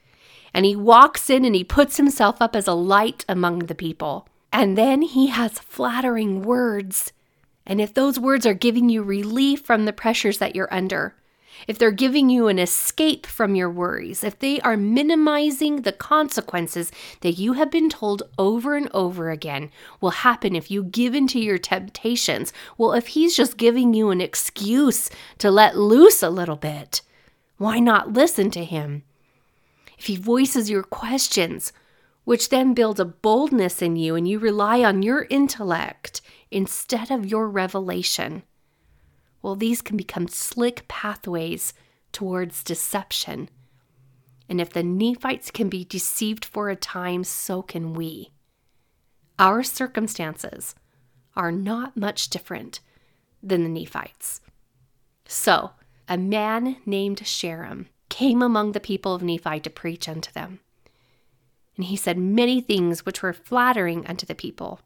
And 0.52 0.64
he 0.64 0.76
walks 0.76 1.28
in 1.28 1.44
and 1.44 1.54
he 1.54 1.64
puts 1.64 1.96
himself 1.96 2.40
up 2.40 2.54
as 2.54 2.68
a 2.68 2.74
light 2.74 3.24
among 3.28 3.60
the 3.60 3.74
people. 3.74 4.28
And 4.52 4.78
then 4.78 5.02
he 5.02 5.26
has 5.28 5.58
flattering 5.58 6.42
words. 6.42 7.12
And 7.66 7.80
if 7.80 7.92
those 7.92 8.20
words 8.20 8.46
are 8.46 8.54
giving 8.54 8.88
you 8.88 9.02
relief 9.02 9.62
from 9.62 9.84
the 9.84 9.92
pressures 9.92 10.38
that 10.38 10.54
you're 10.54 10.72
under, 10.72 11.16
if 11.66 11.78
they're 11.78 11.90
giving 11.90 12.30
you 12.30 12.48
an 12.48 12.58
escape 12.58 13.26
from 13.26 13.54
your 13.54 13.70
worries, 13.70 14.24
if 14.24 14.38
they 14.38 14.60
are 14.60 14.76
minimizing 14.76 15.82
the 15.82 15.92
consequences 15.92 16.92
that 17.20 17.38
you 17.38 17.54
have 17.54 17.70
been 17.70 17.88
told 17.88 18.22
over 18.38 18.76
and 18.76 18.90
over 18.92 19.30
again 19.30 19.70
will 20.00 20.10
happen 20.10 20.54
if 20.54 20.70
you 20.70 20.84
give 20.84 21.14
in 21.14 21.26
to 21.28 21.38
your 21.38 21.58
temptations, 21.58 22.52
well, 22.76 22.92
if 22.92 23.08
he's 23.08 23.36
just 23.36 23.56
giving 23.56 23.94
you 23.94 24.10
an 24.10 24.20
excuse 24.20 25.10
to 25.38 25.50
let 25.50 25.76
loose 25.76 26.22
a 26.22 26.30
little 26.30 26.56
bit, 26.56 27.02
why 27.56 27.78
not 27.78 28.12
listen 28.12 28.50
to 28.50 28.64
him? 28.64 29.02
If 29.98 30.06
he 30.06 30.16
voices 30.16 30.70
your 30.70 30.82
questions, 30.82 31.72
which 32.24 32.48
then 32.48 32.74
builds 32.74 33.00
a 33.00 33.04
boldness 33.04 33.82
in 33.82 33.96
you 33.96 34.16
and 34.16 34.26
you 34.26 34.38
rely 34.38 34.82
on 34.82 35.02
your 35.02 35.26
intellect 35.30 36.20
instead 36.50 37.10
of 37.10 37.26
your 37.26 37.48
revelation. 37.48 38.42
Well, 39.44 39.56
these 39.56 39.82
can 39.82 39.98
become 39.98 40.26
slick 40.26 40.88
pathways 40.88 41.74
towards 42.12 42.64
deception. 42.64 43.50
And 44.48 44.58
if 44.58 44.70
the 44.70 44.82
Nephites 44.82 45.50
can 45.50 45.68
be 45.68 45.84
deceived 45.84 46.46
for 46.46 46.70
a 46.70 46.76
time, 46.76 47.24
so 47.24 47.60
can 47.60 47.92
we. 47.92 48.30
Our 49.38 49.62
circumstances 49.62 50.74
are 51.36 51.52
not 51.52 51.94
much 51.94 52.30
different 52.30 52.80
than 53.42 53.64
the 53.64 53.68
Nephites. 53.68 54.40
So, 55.26 55.72
a 56.08 56.16
man 56.16 56.78
named 56.86 57.18
Sherem 57.18 57.88
came 58.08 58.40
among 58.40 58.72
the 58.72 58.80
people 58.80 59.14
of 59.14 59.22
Nephi 59.22 59.60
to 59.60 59.68
preach 59.68 60.08
unto 60.08 60.32
them. 60.32 60.60
And 61.76 61.84
he 61.84 61.96
said 61.96 62.16
many 62.16 62.62
things 62.62 63.04
which 63.04 63.20
were 63.20 63.34
flattering 63.34 64.06
unto 64.06 64.24
the 64.24 64.34
people. 64.34 64.80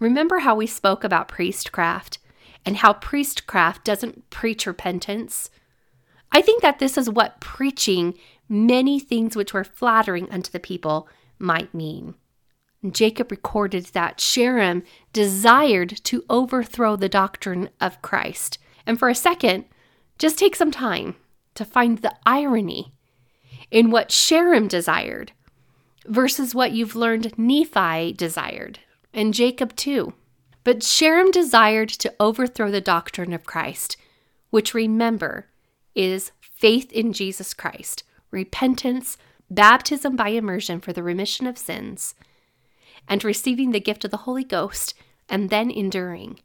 Remember 0.00 0.40
how 0.40 0.56
we 0.56 0.66
spoke 0.66 1.04
about 1.04 1.28
priestcraft 1.28 2.18
and 2.64 2.78
how 2.78 2.92
priestcraft 2.94 3.84
doesn't 3.84 4.30
preach 4.30 4.66
repentance? 4.66 5.50
I 6.32 6.40
think 6.42 6.62
that 6.62 6.78
this 6.78 6.98
is 6.98 7.08
what 7.08 7.40
preaching 7.40 8.14
many 8.48 8.98
things 8.98 9.36
which 9.36 9.54
were 9.54 9.64
flattering 9.64 10.30
unto 10.30 10.50
the 10.50 10.60
people 10.60 11.08
might 11.38 11.72
mean. 11.74 12.14
Jacob 12.90 13.30
recorded 13.30 13.86
that 13.86 14.18
Sherem 14.18 14.82
desired 15.12 15.90
to 16.04 16.24
overthrow 16.28 16.96
the 16.96 17.08
doctrine 17.08 17.70
of 17.80 18.02
Christ. 18.02 18.58
And 18.86 18.98
for 18.98 19.08
a 19.08 19.14
second, 19.14 19.64
just 20.18 20.38
take 20.38 20.54
some 20.54 20.70
time 20.70 21.16
to 21.54 21.64
find 21.64 21.98
the 21.98 22.14
irony 22.26 22.92
in 23.70 23.90
what 23.90 24.10
Sherem 24.10 24.68
desired 24.68 25.32
versus 26.06 26.54
what 26.54 26.72
you've 26.72 26.94
learned 26.94 27.38
Nephi 27.38 28.12
desired, 28.12 28.80
and 29.12 29.32
Jacob 29.32 29.74
too. 29.74 30.12
But 30.64 30.78
Sherem 30.80 31.30
desired 31.30 31.90
to 31.90 32.14
overthrow 32.18 32.70
the 32.70 32.80
doctrine 32.80 33.34
of 33.34 33.44
Christ, 33.44 33.98
which 34.50 34.74
remember 34.74 35.46
is 35.94 36.32
faith 36.40 36.90
in 36.90 37.12
Jesus 37.12 37.52
Christ, 37.52 38.02
repentance, 38.30 39.18
baptism 39.50 40.16
by 40.16 40.30
immersion 40.30 40.80
for 40.80 40.92
the 40.92 41.02
remission 41.02 41.46
of 41.46 41.58
sins, 41.58 42.14
and 43.06 43.22
receiving 43.22 43.72
the 43.72 43.80
gift 43.80 44.04
of 44.06 44.10
the 44.10 44.18
Holy 44.18 44.44
Ghost, 44.44 44.94
and 45.28 45.50
then 45.50 45.70
enduring. 45.70 46.40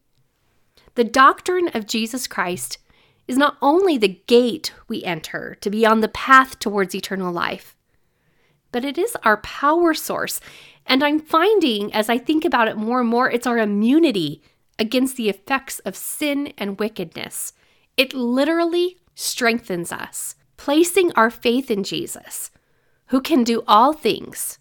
The 0.95 1.05
doctrine 1.05 1.69
of 1.73 1.87
Jesus 1.87 2.27
Christ 2.27 2.77
is 3.27 3.37
not 3.37 3.57
only 3.61 3.97
the 3.97 4.19
gate 4.27 4.73
we 4.89 5.03
enter 5.03 5.55
to 5.61 5.69
be 5.69 5.85
on 5.85 6.01
the 6.01 6.07
path 6.09 6.59
towards 6.59 6.93
eternal 6.93 7.31
life, 7.31 7.77
but 8.71 8.85
it 8.85 8.97
is 8.97 9.15
our 9.23 9.37
power 9.37 9.93
source. 9.93 10.39
And 10.85 11.03
I'm 11.03 11.19
finding 11.19 11.93
as 11.93 12.09
I 12.09 12.17
think 12.17 12.45
about 12.45 12.67
it 12.67 12.77
more 12.77 13.01
and 13.01 13.09
more, 13.09 13.29
it's 13.29 13.47
our 13.47 13.57
immunity 13.57 14.41
against 14.77 15.17
the 15.17 15.29
effects 15.29 15.79
of 15.79 15.95
sin 15.95 16.53
and 16.57 16.79
wickedness. 16.79 17.53
It 17.97 18.13
literally 18.13 18.97
strengthens 19.15 19.91
us. 19.91 20.35
Placing 20.57 21.11
our 21.13 21.29
faith 21.29 21.71
in 21.71 21.83
Jesus, 21.83 22.51
who 23.07 23.21
can 23.21 23.43
do 23.43 23.63
all 23.65 23.93
things, 23.93 24.59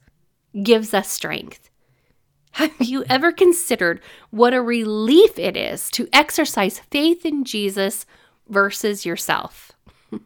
gives 0.62 0.94
us 0.94 1.10
strength. 1.10 1.70
Have 2.52 2.74
you 2.80 3.04
ever 3.08 3.32
considered 3.32 4.00
what 4.30 4.54
a 4.54 4.62
relief 4.62 5.38
it 5.38 5.56
is 5.56 5.90
to 5.92 6.08
exercise 6.12 6.80
faith 6.90 7.26
in 7.26 7.44
Jesus 7.44 8.06
versus 8.48 9.04
yourself? 9.04 9.72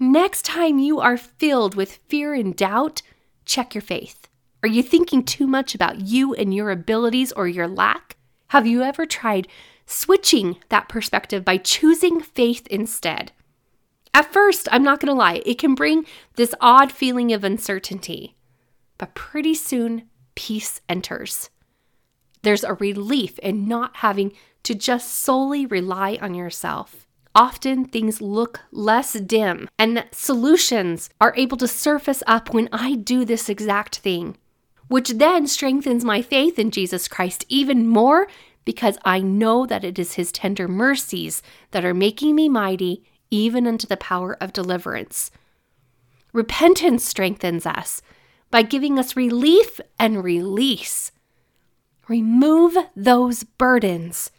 Next 0.00 0.44
time 0.44 0.78
you 0.78 1.00
are 1.00 1.16
filled 1.16 1.74
with 1.74 1.98
fear 2.06 2.32
and 2.32 2.54
doubt, 2.54 3.02
check 3.44 3.74
your 3.74 3.82
faith. 3.82 4.28
Are 4.62 4.68
you 4.68 4.80
thinking 4.80 5.24
too 5.24 5.48
much 5.48 5.74
about 5.74 6.02
you 6.02 6.32
and 6.34 6.54
your 6.54 6.70
abilities 6.70 7.32
or 7.32 7.48
your 7.48 7.66
lack? 7.66 8.16
Have 8.48 8.64
you 8.64 8.82
ever 8.82 9.06
tried 9.06 9.48
switching 9.86 10.58
that 10.68 10.88
perspective 10.88 11.44
by 11.44 11.56
choosing 11.56 12.20
faith 12.20 12.64
instead? 12.68 13.32
At 14.14 14.32
first, 14.32 14.68
I'm 14.70 14.84
not 14.84 15.00
going 15.00 15.12
to 15.12 15.18
lie, 15.18 15.42
it 15.44 15.58
can 15.58 15.74
bring 15.74 16.06
this 16.36 16.54
odd 16.60 16.92
feeling 16.92 17.32
of 17.32 17.42
uncertainty, 17.42 18.36
but 18.98 19.14
pretty 19.16 19.54
soon, 19.54 20.08
peace 20.36 20.80
enters. 20.88 21.50
There's 22.42 22.62
a 22.62 22.74
relief 22.74 23.40
in 23.40 23.66
not 23.66 23.96
having 23.96 24.32
to 24.62 24.76
just 24.76 25.12
solely 25.12 25.66
rely 25.66 26.18
on 26.22 26.34
yourself 26.34 27.07
often 27.38 27.84
things 27.84 28.20
look 28.20 28.62
less 28.72 29.12
dim 29.12 29.68
and 29.78 30.04
solutions 30.10 31.08
are 31.20 31.32
able 31.36 31.56
to 31.56 31.68
surface 31.68 32.20
up 32.26 32.52
when 32.52 32.68
I 32.72 32.96
do 32.96 33.24
this 33.24 33.48
exact 33.48 33.98
thing, 33.98 34.36
which 34.88 35.10
then 35.10 35.46
strengthens 35.46 36.04
my 36.04 36.20
faith 36.20 36.58
in 36.58 36.72
Jesus 36.72 37.06
Christ 37.06 37.44
even 37.48 37.86
more 37.86 38.26
because 38.64 38.98
I 39.04 39.20
know 39.20 39.66
that 39.66 39.84
it 39.84 40.00
is 40.00 40.14
His 40.14 40.32
tender 40.32 40.66
mercies 40.66 41.40
that 41.70 41.84
are 41.84 41.94
making 41.94 42.34
me 42.34 42.48
mighty 42.48 43.04
even 43.30 43.68
unto 43.68 43.86
the 43.86 43.96
power 43.96 44.36
of 44.40 44.52
deliverance. 44.52 45.30
Repentance 46.32 47.04
strengthens 47.04 47.66
us 47.66 48.02
by 48.50 48.62
giving 48.62 48.98
us 48.98 49.14
relief 49.14 49.80
and 49.96 50.24
release. 50.24 51.12
Remove 52.08 52.76
those 52.96 53.44
burdens. 53.44 54.32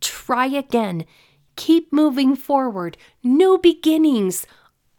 Try 0.00 0.46
again 0.46 1.06
keep 1.56 1.92
moving 1.92 2.36
forward, 2.36 2.96
new 3.22 3.58
beginnings. 3.58 4.46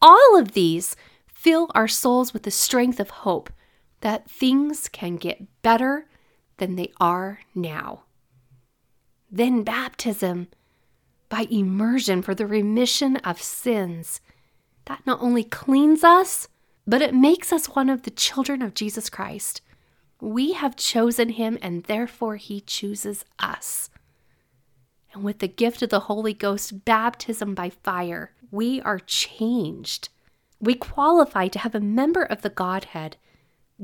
All 0.01 0.37
of 0.37 0.51
these 0.51 0.95
fill 1.25 1.69
our 1.73 1.87
souls 1.87 2.33
with 2.33 2.43
the 2.43 2.51
strength 2.51 2.99
of 2.99 3.09
hope 3.09 3.49
that 4.01 4.29
things 4.29 4.89
can 4.89 5.15
get 5.15 5.61
better 5.61 6.07
than 6.57 6.75
they 6.75 6.91
are 6.99 7.39
now. 7.55 8.03
Then 9.31 9.63
baptism 9.63 10.47
by 11.29 11.47
immersion 11.49 12.21
for 12.21 12.33
the 12.33 12.47
remission 12.47 13.17
of 13.17 13.41
sins. 13.41 14.21
That 14.85 15.05
not 15.05 15.21
only 15.21 15.43
cleans 15.43 16.03
us, 16.03 16.47
but 16.85 17.01
it 17.01 17.13
makes 17.13 17.51
us 17.51 17.67
one 17.67 17.89
of 17.89 18.03
the 18.03 18.11
children 18.11 18.61
of 18.61 18.73
Jesus 18.73 19.09
Christ. 19.09 19.61
We 20.21 20.53
have 20.53 20.75
chosen 20.75 21.29
him, 21.29 21.59
and 21.61 21.83
therefore 21.83 22.37
he 22.37 22.61
chooses 22.61 23.25
us. 23.39 23.89
And 25.17 25.25
with 25.25 25.39
the 25.39 25.47
gift 25.47 25.81
of 25.81 25.89
the 25.89 26.01
Holy 26.01 26.33
Ghost, 26.33 26.85
baptism 26.85 27.55
by 27.55 27.71
fire, 27.71 28.35
we 28.51 28.79
are 28.81 28.99
changed. 28.99 30.09
We 30.59 30.75
qualify 30.75 31.47
to 31.47 31.59
have 31.59 31.73
a 31.73 31.79
member 31.79 32.21
of 32.21 32.43
the 32.43 32.51
Godhead 32.51 33.17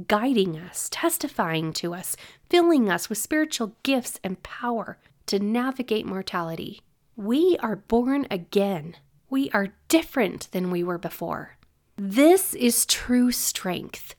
guiding 0.07 0.59
us, 0.59 0.89
testifying 0.91 1.73
to 1.73 1.95
us, 1.95 2.15
filling 2.51 2.87
us 2.87 3.09
with 3.09 3.17
spiritual 3.17 3.75
gifts 3.81 4.19
and 4.23 4.43
power 4.43 4.99
to 5.25 5.39
navigate 5.39 6.05
mortality. 6.05 6.81
We 7.15 7.57
are 7.63 7.77
born 7.77 8.27
again. 8.29 8.95
We 9.27 9.49
are 9.51 9.73
different 9.87 10.51
than 10.51 10.69
we 10.69 10.83
were 10.83 10.99
before. 10.99 11.57
This 11.95 12.53
is 12.53 12.85
true 12.85 13.31
strength. 13.31 14.13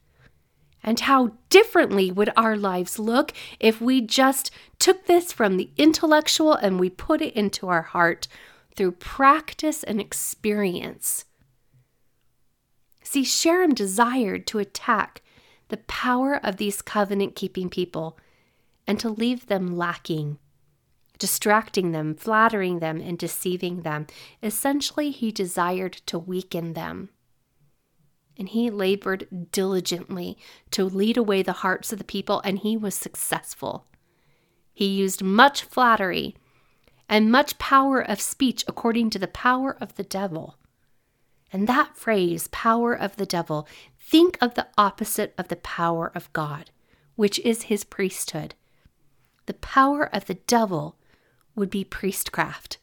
And 0.87 1.01
how 1.01 1.33
differently 1.49 2.13
would 2.13 2.31
our 2.37 2.57
lives 2.57 2.99
look 2.99 3.33
if 3.59 3.81
we 3.81 4.03
just 4.03 4.51
took 4.79 5.07
this 5.07 5.33
from 5.33 5.57
the 5.57 5.71
intellectual 5.79 6.53
and 6.53 6.79
we 6.79 6.91
put 6.91 7.23
it 7.23 7.33
into 7.35 7.69
our 7.69 7.83
heart 7.83 8.29
through 8.77 8.93
practice 8.93 9.83
and 9.83 9.99
experience? 9.99 11.25
See, 13.03 13.23
Sherem 13.23 13.75
desired 13.75 14.47
to 14.49 14.59
attack 14.59 15.23
the 15.69 15.79
power 15.79 16.39
of 16.43 16.59
these 16.59 16.83
covenant 16.83 17.35
keeping 17.35 17.71
people 17.71 18.19
and 18.87 19.01
to 19.01 19.09
leave 19.09 19.47
them 19.47 19.77
lacking, 19.77 20.39
distracting 21.19 21.93
them, 21.93 22.15
flattering 22.15 22.81
them, 22.81 23.01
and 23.01 23.19
deceiving 23.19 23.81
them. 23.81 24.07
Essentially, 24.43 25.11
he 25.11 25.33
desired 25.33 25.95
to 26.07 26.19
weaken 26.19 26.75
them. 26.75 27.09
And 28.37 28.49
he 28.49 28.71
labored 28.71 29.51
diligently 29.53 30.37
to 30.73 30.85
lead 30.85 31.17
away 31.17 31.43
the 31.43 31.53
hearts 31.53 31.93
of 31.93 31.99
the 31.99 32.05
people, 32.05 32.41
and 32.45 32.59
he 32.59 32.77
was 32.77 32.95
successful. 32.95 33.87
He 34.73 34.87
used 34.87 35.23
much 35.23 35.63
flattery 35.63 36.37
and 37.09 37.31
much 37.31 37.59
power 37.59 38.01
of 38.01 38.21
speech 38.21 38.65
according 38.67 39.11
to 39.11 39.19
the 39.19 39.29
power 39.29 39.77
of 39.81 39.95
the 39.95 40.03
devil. 40.03 40.57
And 41.53 41.69
that 41.69 41.97
phrase, 41.97 42.49
power 42.49 42.93
of 42.93 43.17
the 43.17 43.27
devil, 43.27 43.69
think 44.01 44.37
of 44.41 44.55
the 44.55 44.67
opposite 44.77 45.33
of 45.39 45.49
the 45.49 45.57
power 45.57 46.11
of 46.15 46.33
God, 46.33 46.71
which 47.15 47.39
is 47.41 47.63
his 47.63 47.85
priesthood. 47.85 48.57
The 49.47 49.55
power 49.55 50.13
of 50.13 50.27
the 50.27 50.35
devil 50.35 50.97
would 51.55 51.71
be 51.71 51.85
priestcraft. 51.85 52.79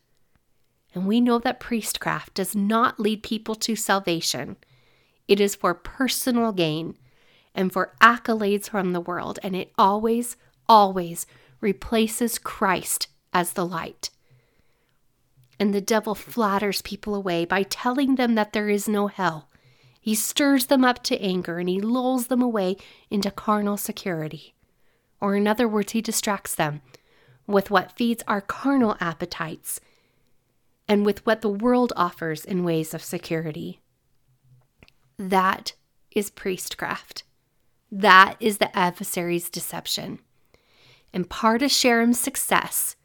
And 0.93 1.05
we 1.05 1.19
know 1.19 1.39
that 1.39 1.59
priestcraft 1.59 2.33
does 2.33 2.55
not 2.55 2.99
lead 2.99 3.23
people 3.23 3.55
to 3.55 3.75
salvation. 3.75 4.55
It 5.31 5.39
is 5.39 5.55
for 5.55 5.73
personal 5.73 6.51
gain 6.51 6.97
and 7.55 7.71
for 7.71 7.95
accolades 8.01 8.67
from 8.67 8.91
the 8.91 8.99
world, 8.99 9.39
and 9.41 9.55
it 9.55 9.71
always, 9.77 10.35
always 10.67 11.25
replaces 11.61 12.37
Christ 12.37 13.07
as 13.31 13.53
the 13.53 13.65
light. 13.65 14.09
And 15.57 15.73
the 15.73 15.79
devil 15.79 16.15
flatters 16.15 16.81
people 16.81 17.15
away 17.15 17.45
by 17.45 17.63
telling 17.63 18.15
them 18.15 18.35
that 18.35 18.51
there 18.51 18.67
is 18.67 18.89
no 18.89 19.07
hell. 19.07 19.47
He 20.01 20.15
stirs 20.15 20.65
them 20.65 20.83
up 20.83 21.01
to 21.03 21.21
anger 21.21 21.59
and 21.59 21.69
he 21.69 21.79
lulls 21.79 22.27
them 22.27 22.41
away 22.41 22.75
into 23.09 23.31
carnal 23.31 23.77
security. 23.77 24.53
Or, 25.21 25.37
in 25.37 25.47
other 25.47 25.65
words, 25.65 25.93
he 25.93 26.01
distracts 26.01 26.55
them 26.55 26.81
with 27.47 27.71
what 27.71 27.93
feeds 27.93 28.21
our 28.27 28.41
carnal 28.41 28.97
appetites 28.99 29.79
and 30.89 31.05
with 31.05 31.25
what 31.25 31.39
the 31.39 31.47
world 31.47 31.93
offers 31.95 32.43
in 32.43 32.65
ways 32.65 32.93
of 32.93 33.01
security. 33.01 33.79
That 35.21 35.73
is 36.09 36.31
priestcraft. 36.31 37.25
That 37.91 38.37
is 38.39 38.57
the 38.57 38.75
adversary's 38.75 39.51
deception. 39.51 40.17
And 41.13 41.29
part 41.29 41.61
of 41.61 41.69
Sherem's 41.69 42.19
success 42.19 42.95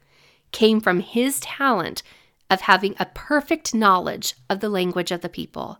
came 0.51 0.81
from 0.81 1.01
his 1.01 1.39
talent 1.39 2.01
of 2.49 2.61
having 2.61 2.95
a 2.97 3.05
perfect 3.13 3.75
knowledge 3.75 4.33
of 4.49 4.61
the 4.61 4.69
language 4.69 5.11
of 5.11 5.21
the 5.21 5.29
people. 5.29 5.77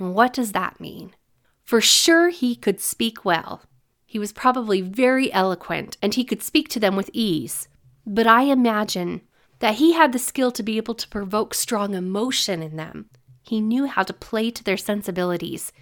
And 0.00 0.16
what 0.16 0.32
does 0.32 0.50
that 0.50 0.80
mean? 0.80 1.14
For 1.62 1.80
sure, 1.80 2.30
he 2.30 2.56
could 2.56 2.80
speak 2.80 3.24
well. 3.24 3.62
He 4.04 4.18
was 4.18 4.32
probably 4.32 4.80
very 4.80 5.32
eloquent 5.32 5.96
and 6.02 6.12
he 6.12 6.24
could 6.24 6.42
speak 6.42 6.68
to 6.70 6.80
them 6.80 6.96
with 6.96 7.08
ease. 7.12 7.68
But 8.04 8.26
I 8.26 8.42
imagine 8.42 9.20
that 9.60 9.76
he 9.76 9.92
had 9.92 10.12
the 10.12 10.18
skill 10.18 10.50
to 10.52 10.64
be 10.64 10.76
able 10.76 10.94
to 10.94 11.08
provoke 11.08 11.54
strong 11.54 11.94
emotion 11.94 12.64
in 12.64 12.74
them. 12.74 13.10
He 13.48 13.62
knew 13.62 13.86
how 13.86 14.02
to 14.02 14.12
play 14.12 14.50
to 14.50 14.62
their 14.62 14.76
sensibilities. 14.76 15.72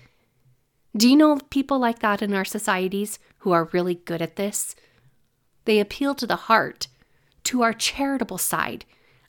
Do 0.96 1.10
you 1.10 1.16
know 1.16 1.40
people 1.50 1.80
like 1.80 1.98
that 1.98 2.22
in 2.22 2.32
our 2.32 2.44
societies 2.44 3.18
who 3.38 3.50
are 3.50 3.70
really 3.72 3.96
good 3.96 4.22
at 4.22 4.36
this? 4.36 4.76
They 5.64 5.80
appeal 5.80 6.14
to 6.14 6.28
the 6.28 6.46
heart, 6.46 6.86
to 7.42 7.62
our 7.62 7.72
charitable 7.72 8.38
side, 8.38 8.84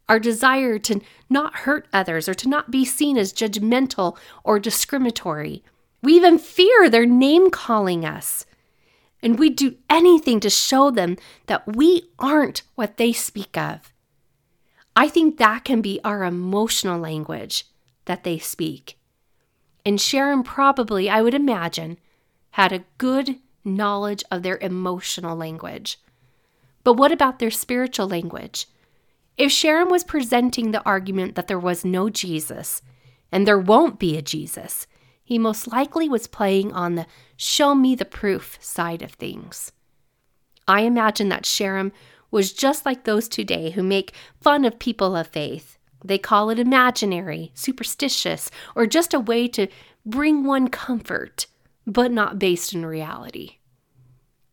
our 0.07 0.19
desire 0.19 0.77
to 0.77 1.01
not 1.31 1.65
hurt 1.65 1.87
others 1.91 2.29
or 2.29 2.35
to 2.35 2.47
not 2.47 2.69
be 2.69 2.85
seen 2.85 3.17
as 3.17 3.33
judgmental 3.33 4.15
or 4.43 4.59
discriminatory. 4.59 5.63
We 6.03 6.13
even 6.13 6.37
fear 6.37 6.91
their 6.91 7.07
name 7.07 7.49
calling 7.49 8.05
us. 8.05 8.45
And 9.23 9.39
we 9.39 9.49
do 9.49 9.77
anything 9.89 10.39
to 10.41 10.49
show 10.51 10.91
them 10.91 11.17
that 11.47 11.75
we 11.75 12.03
aren't 12.19 12.61
what 12.75 12.97
they 12.97 13.13
speak 13.13 13.57
of. 13.57 13.91
I 14.95 15.07
think 15.07 15.37
that 15.37 15.63
can 15.63 15.81
be 15.81 15.99
our 16.03 16.23
emotional 16.23 16.99
language 16.99 17.65
that 18.07 18.23
they 18.23 18.39
speak. 18.39 18.97
And 19.85 19.99
Sherem 19.99 20.43
probably, 20.43 21.09
I 21.09 21.21
would 21.21 21.33
imagine, 21.33 21.97
had 22.51 22.73
a 22.73 22.83
good 22.97 23.37
knowledge 23.63 24.23
of 24.31 24.43
their 24.43 24.57
emotional 24.57 25.37
language. 25.37 25.99
But 26.83 26.93
what 26.93 27.11
about 27.11 27.39
their 27.39 27.51
spiritual 27.51 28.07
language? 28.07 28.67
If 29.37 29.51
Sherem 29.51 29.91
was 29.91 30.03
presenting 30.03 30.71
the 30.71 30.83
argument 30.83 31.35
that 31.35 31.47
there 31.47 31.59
was 31.59 31.85
no 31.85 32.09
Jesus 32.09 32.81
and 33.31 33.45
there 33.45 33.59
won't 33.59 33.99
be 33.99 34.17
a 34.17 34.21
Jesus, 34.21 34.87
he 35.23 35.37
most 35.37 35.67
likely 35.67 36.09
was 36.09 36.27
playing 36.27 36.71
on 36.71 36.95
the 36.95 37.05
show 37.35 37.75
me 37.75 37.93
the 37.95 38.05
proof 38.05 38.57
side 38.61 39.01
of 39.01 39.11
things. 39.11 39.71
I 40.67 40.81
imagine 40.81 41.29
that 41.29 41.43
Sherem 41.43 41.91
was 42.31 42.51
just 42.51 42.85
like 42.85 43.03
those 43.03 43.27
today 43.27 43.71
who 43.71 43.83
make 43.83 44.13
fun 44.41 44.65
of 44.65 44.79
people 44.79 45.15
of 45.15 45.27
faith 45.27 45.76
they 46.07 46.17
call 46.17 46.49
it 46.49 46.59
imaginary, 46.59 47.51
superstitious, 47.53 48.49
or 48.75 48.87
just 48.87 49.13
a 49.13 49.19
way 49.19 49.47
to 49.49 49.67
bring 50.05 50.43
one 50.43 50.67
comfort, 50.67 51.47
but 51.85 52.11
not 52.11 52.39
based 52.39 52.73
in 52.73 52.85
reality. 52.85 53.57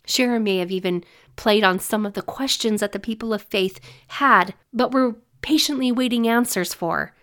Sherem 0.06 0.42
may 0.42 0.58
have 0.58 0.70
even 0.70 1.04
played 1.36 1.64
on 1.64 1.78
some 1.78 2.04
of 2.06 2.14
the 2.14 2.22
questions 2.22 2.80
that 2.80 2.92
the 2.92 2.98
people 2.98 3.32
of 3.32 3.42
faith 3.42 3.80
had, 4.08 4.54
but 4.72 4.92
were 4.92 5.16
patiently 5.42 5.90
waiting 5.90 6.28
answers 6.28 6.74
for. 6.74 7.14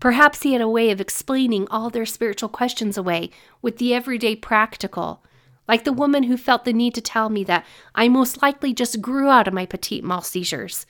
Perhaps 0.00 0.42
he 0.42 0.52
had 0.52 0.60
a 0.60 0.68
way 0.68 0.90
of 0.90 1.00
explaining 1.00 1.68
all 1.70 1.88
their 1.88 2.06
spiritual 2.06 2.48
questions 2.48 2.96
away 2.98 3.30
with 3.60 3.78
the 3.78 3.94
everyday 3.94 4.34
practical, 4.34 5.22
like 5.68 5.84
the 5.84 5.92
woman 5.92 6.24
who 6.24 6.36
felt 6.36 6.64
the 6.64 6.72
need 6.72 6.94
to 6.94 7.00
tell 7.00 7.28
me 7.28 7.44
that 7.44 7.64
I 7.94 8.08
most 8.08 8.42
likely 8.42 8.74
just 8.74 9.00
grew 9.00 9.28
out 9.28 9.46
of 9.46 9.54
my 9.54 9.64
petit 9.64 10.00
mal 10.02 10.22
seizures. 10.22 10.86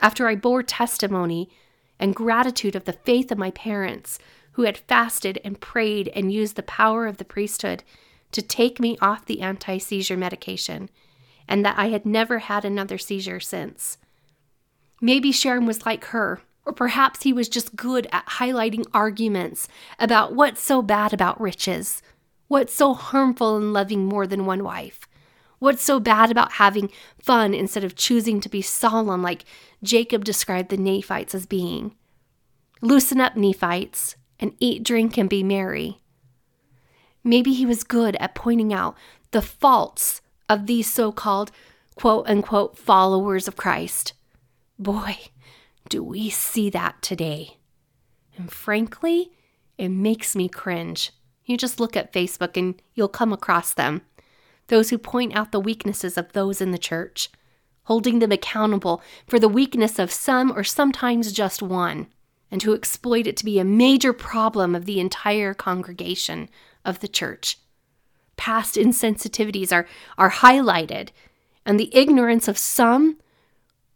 After 0.00 0.26
I 0.26 0.34
bore 0.34 0.62
testimony 0.62 1.48
and 2.00 2.14
gratitude 2.14 2.74
of 2.74 2.84
the 2.84 2.94
faith 2.94 3.30
of 3.30 3.38
my 3.38 3.52
parents 3.52 4.18
who 4.52 4.62
had 4.62 4.76
fasted 4.76 5.38
and 5.44 5.60
prayed 5.60 6.08
and 6.08 6.32
used 6.32 6.56
the 6.56 6.62
power 6.62 7.06
of 7.06 7.18
the 7.18 7.24
priesthood 7.24 7.84
to 8.32 8.42
take 8.42 8.80
me 8.80 8.98
off 9.00 9.26
the 9.26 9.42
anti 9.42 9.78
seizure 9.78 10.16
medication, 10.16 10.88
and 11.46 11.64
that 11.64 11.78
I 11.78 11.88
had 11.88 12.06
never 12.06 12.40
had 12.40 12.64
another 12.64 12.98
seizure 12.98 13.40
since. 13.40 13.98
Maybe 15.00 15.32
Sherem 15.32 15.66
was 15.66 15.86
like 15.86 16.06
her, 16.06 16.42
or 16.64 16.72
perhaps 16.72 17.22
he 17.22 17.32
was 17.32 17.48
just 17.48 17.76
good 17.76 18.06
at 18.12 18.26
highlighting 18.26 18.84
arguments 18.92 19.68
about 19.98 20.34
what's 20.34 20.62
so 20.62 20.82
bad 20.82 21.12
about 21.12 21.40
riches, 21.40 22.02
what's 22.48 22.74
so 22.74 22.94
harmful 22.94 23.56
in 23.56 23.72
loving 23.72 24.04
more 24.04 24.26
than 24.26 24.46
one 24.46 24.62
wife, 24.62 25.08
what's 25.60 25.82
so 25.82 26.00
bad 26.00 26.30
about 26.30 26.52
having 26.52 26.90
fun 27.22 27.54
instead 27.54 27.84
of 27.84 27.94
choosing 27.94 28.40
to 28.40 28.48
be 28.48 28.60
solemn 28.60 29.22
like 29.22 29.44
Jacob 29.82 30.24
described 30.24 30.70
the 30.70 30.76
Nephites 30.76 31.34
as 31.34 31.46
being. 31.46 31.94
Loosen 32.82 33.20
up, 33.20 33.36
Nephites, 33.36 34.16
and 34.40 34.54
eat, 34.58 34.82
drink, 34.82 35.16
and 35.16 35.28
be 35.28 35.44
merry. 35.44 36.00
Maybe 37.22 37.52
he 37.52 37.66
was 37.66 37.84
good 37.84 38.16
at 38.16 38.34
pointing 38.34 38.72
out 38.72 38.96
the 39.30 39.42
faults 39.42 40.20
of 40.48 40.66
these 40.66 40.90
so 40.90 41.12
called 41.12 41.52
quote 41.94 42.26
unquote 42.26 42.76
followers 42.78 43.46
of 43.46 43.56
Christ. 43.56 44.14
Boy, 44.78 45.18
do 45.88 46.02
we 46.02 46.30
see 46.30 46.70
that 46.70 47.02
today. 47.02 47.58
And 48.36 48.50
frankly, 48.50 49.32
it 49.76 49.90
makes 49.90 50.34
me 50.34 50.48
cringe. 50.48 51.12
You 51.44 51.58
just 51.58 51.80
look 51.80 51.96
at 51.96 52.12
Facebook 52.12 52.56
and 52.56 52.80
you'll 52.94 53.08
come 53.08 53.32
across 53.32 53.74
them. 53.74 54.02
Those 54.70 54.90
who 54.90 54.98
point 54.98 55.36
out 55.36 55.52
the 55.52 55.60
weaknesses 55.60 56.18
of 56.18 56.32
those 56.32 56.60
in 56.60 56.72
the 56.72 56.78
church 56.78 57.30
holding 57.90 58.20
them 58.20 58.30
accountable 58.30 59.02
for 59.26 59.40
the 59.40 59.48
weakness 59.48 59.98
of 59.98 60.12
some 60.12 60.52
or 60.52 60.62
sometimes 60.62 61.32
just 61.32 61.60
one, 61.60 62.06
and 62.48 62.62
who 62.62 62.72
exploit 62.72 63.26
it 63.26 63.36
to 63.36 63.44
be 63.44 63.58
a 63.58 63.64
major 63.64 64.12
problem 64.12 64.76
of 64.76 64.84
the 64.84 65.00
entire 65.00 65.54
congregation 65.54 66.48
of 66.84 67.00
the 67.00 67.08
church. 67.08 67.58
Past 68.36 68.76
insensitivities 68.76 69.72
are, 69.72 69.88
are 70.16 70.30
highlighted, 70.30 71.08
and 71.66 71.80
the 71.80 71.92
ignorance 71.92 72.46
of 72.46 72.56
some 72.56 73.18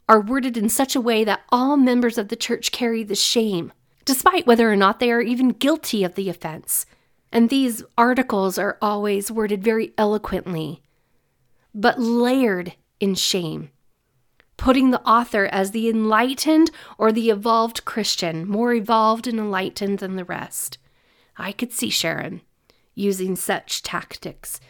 are 0.08 0.20
worded 0.20 0.56
in 0.56 0.68
such 0.68 0.96
a 0.96 1.00
way 1.00 1.22
that 1.22 1.42
all 1.50 1.76
members 1.76 2.18
of 2.18 2.30
the 2.30 2.37
church 2.37 2.72
carry 2.72 3.04
the 3.04 3.14
shame, 3.14 3.72
despite 4.04 4.44
whether 4.44 4.68
or 4.68 4.74
not 4.74 4.98
they 4.98 5.12
are 5.12 5.20
even 5.20 5.50
guilty 5.50 6.02
of 6.02 6.16
the 6.16 6.28
offense. 6.28 6.84
And 7.34 7.50
these 7.50 7.82
articles 7.98 8.58
are 8.58 8.78
always 8.80 9.28
worded 9.28 9.64
very 9.64 9.92
eloquently, 9.98 10.82
but 11.74 11.98
layered 11.98 12.74
in 13.00 13.16
shame, 13.16 13.70
putting 14.56 14.92
the 14.92 15.02
author 15.02 15.46
as 15.46 15.72
the 15.72 15.88
enlightened 15.88 16.70
or 16.96 17.10
the 17.10 17.30
evolved 17.30 17.84
Christian, 17.84 18.48
more 18.48 18.72
evolved 18.72 19.26
and 19.26 19.40
enlightened 19.40 19.98
than 19.98 20.14
the 20.14 20.24
rest. 20.24 20.78
I 21.36 21.50
could 21.50 21.72
see 21.72 21.88
Sherem 21.88 22.42
using 22.94 23.34
such 23.34 23.82
tactics 23.82 24.60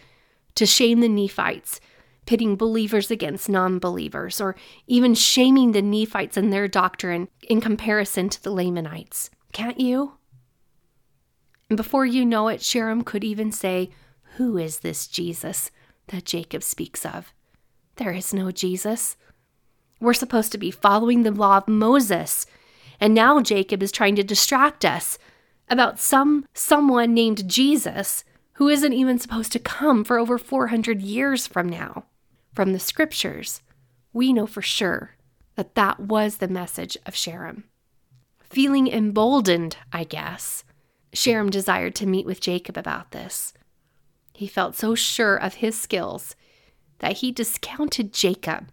to 0.54 0.64
shame 0.64 1.00
the 1.00 1.08
Nephites, 1.08 1.80
pitting 2.24 2.56
believers 2.56 3.10
against 3.10 3.50
non 3.50 3.78
believers, 3.78 4.40
or 4.40 4.56
even 4.86 5.14
shaming 5.14 5.72
the 5.72 5.82
Nephites 5.82 6.38
and 6.38 6.50
their 6.50 6.66
doctrine 6.66 7.28
in 7.42 7.60
comparison 7.60 8.30
to 8.30 8.42
the 8.42 8.50
Lamanites. 8.50 9.28
Can't 9.52 9.78
you? 9.78 10.14
And 11.74 11.76
before 11.76 12.06
you 12.06 12.24
know 12.24 12.46
it, 12.46 12.60
Sherem 12.60 13.04
could 13.04 13.24
even 13.24 13.50
say, 13.50 13.90
Who 14.36 14.56
is 14.56 14.78
this 14.78 15.08
Jesus 15.08 15.72
that 16.06 16.24
Jacob 16.24 16.62
speaks 16.62 17.04
of? 17.04 17.34
There 17.96 18.12
is 18.12 18.32
no 18.32 18.52
Jesus. 18.52 19.16
We're 19.98 20.14
supposed 20.14 20.52
to 20.52 20.58
be 20.58 20.70
following 20.70 21.24
the 21.24 21.32
law 21.32 21.56
of 21.56 21.66
Moses. 21.66 22.46
And 23.00 23.12
now 23.12 23.40
Jacob 23.40 23.82
is 23.82 23.90
trying 23.90 24.14
to 24.14 24.22
distract 24.22 24.84
us 24.84 25.18
about 25.68 25.98
some 25.98 26.46
someone 26.54 27.12
named 27.12 27.50
Jesus 27.50 28.22
who 28.52 28.68
isn't 28.68 28.92
even 28.92 29.18
supposed 29.18 29.50
to 29.50 29.58
come 29.58 30.04
for 30.04 30.16
over 30.16 30.38
400 30.38 31.02
years 31.02 31.48
from 31.48 31.68
now. 31.68 32.04
From 32.52 32.72
the 32.72 32.78
scriptures, 32.78 33.62
we 34.12 34.32
know 34.32 34.46
for 34.46 34.62
sure 34.62 35.16
that 35.56 35.74
that 35.74 35.98
was 35.98 36.36
the 36.36 36.46
message 36.46 36.96
of 37.04 37.14
Sherem. 37.14 37.64
Feeling 38.44 38.86
emboldened, 38.86 39.76
I 39.92 40.04
guess, 40.04 40.62
Sherem 41.14 41.50
desired 41.50 41.94
to 41.96 42.06
meet 42.06 42.26
with 42.26 42.40
Jacob 42.40 42.76
about 42.76 43.12
this. 43.12 43.54
He 44.32 44.46
felt 44.46 44.74
so 44.74 44.94
sure 44.94 45.36
of 45.36 45.54
his 45.54 45.80
skills 45.80 46.34
that 46.98 47.18
he 47.18 47.30
discounted 47.30 48.12
Jacob. 48.12 48.68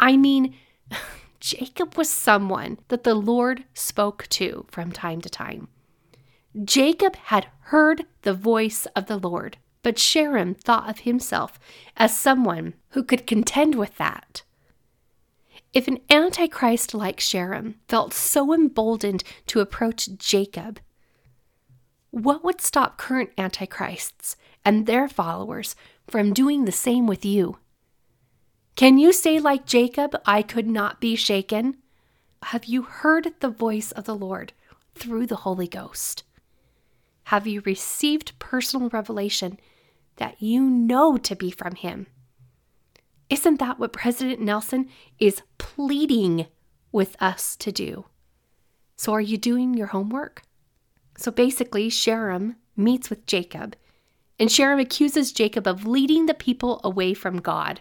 I 0.00 0.16
mean, 0.16 0.56
Jacob 1.40 1.96
was 1.96 2.10
someone 2.10 2.78
that 2.88 3.04
the 3.04 3.14
Lord 3.14 3.64
spoke 3.74 4.26
to 4.30 4.66
from 4.70 4.90
time 4.90 5.20
to 5.20 5.28
time. 5.28 5.68
Jacob 6.64 7.16
had 7.16 7.46
heard 7.66 8.06
the 8.22 8.34
voice 8.34 8.86
of 8.96 9.06
the 9.06 9.16
Lord, 9.16 9.56
but 9.82 9.96
Sherem 9.96 10.54
thought 10.54 10.90
of 10.90 11.00
himself 11.00 11.58
as 11.96 12.16
someone 12.16 12.74
who 12.90 13.02
could 13.02 13.26
contend 13.26 13.74
with 13.74 13.96
that. 13.96 14.42
If 15.72 15.88
an 15.88 16.00
antichrist 16.10 16.92
like 16.92 17.18
Sherem 17.18 17.76
felt 17.88 18.12
so 18.12 18.52
emboldened 18.52 19.24
to 19.46 19.60
approach 19.60 20.16
Jacob, 20.18 20.80
what 22.12 22.44
would 22.44 22.60
stop 22.60 22.98
current 22.98 23.30
antichrists 23.38 24.36
and 24.64 24.86
their 24.86 25.08
followers 25.08 25.74
from 26.06 26.34
doing 26.34 26.66
the 26.66 26.72
same 26.72 27.06
with 27.06 27.24
you? 27.24 27.56
Can 28.76 28.98
you 28.98 29.12
say, 29.14 29.40
like 29.40 29.66
Jacob, 29.66 30.14
I 30.26 30.42
could 30.42 30.68
not 30.68 31.00
be 31.00 31.16
shaken? 31.16 31.78
Have 32.44 32.66
you 32.66 32.82
heard 32.82 33.32
the 33.40 33.48
voice 33.48 33.92
of 33.92 34.04
the 34.04 34.14
Lord 34.14 34.52
through 34.94 35.26
the 35.26 35.36
Holy 35.36 35.66
Ghost? 35.66 36.22
Have 37.24 37.46
you 37.46 37.62
received 37.64 38.38
personal 38.38 38.90
revelation 38.90 39.58
that 40.16 40.42
you 40.42 40.62
know 40.62 41.16
to 41.16 41.34
be 41.34 41.50
from 41.50 41.76
Him? 41.76 42.08
Isn't 43.30 43.58
that 43.58 43.78
what 43.78 43.94
President 43.94 44.40
Nelson 44.40 44.90
is 45.18 45.40
pleading 45.56 46.46
with 46.90 47.16
us 47.22 47.56
to 47.56 47.72
do? 47.72 48.04
So, 48.96 49.14
are 49.14 49.20
you 49.20 49.38
doing 49.38 49.72
your 49.72 49.86
homework? 49.88 50.42
So 51.16 51.30
basically, 51.30 51.88
Sherem 51.88 52.56
meets 52.76 53.10
with 53.10 53.26
Jacob, 53.26 53.76
and 54.38 54.48
Sherem 54.48 54.80
accuses 54.80 55.32
Jacob 55.32 55.66
of 55.66 55.86
leading 55.86 56.26
the 56.26 56.34
people 56.34 56.80
away 56.82 57.14
from 57.14 57.40
God. 57.40 57.80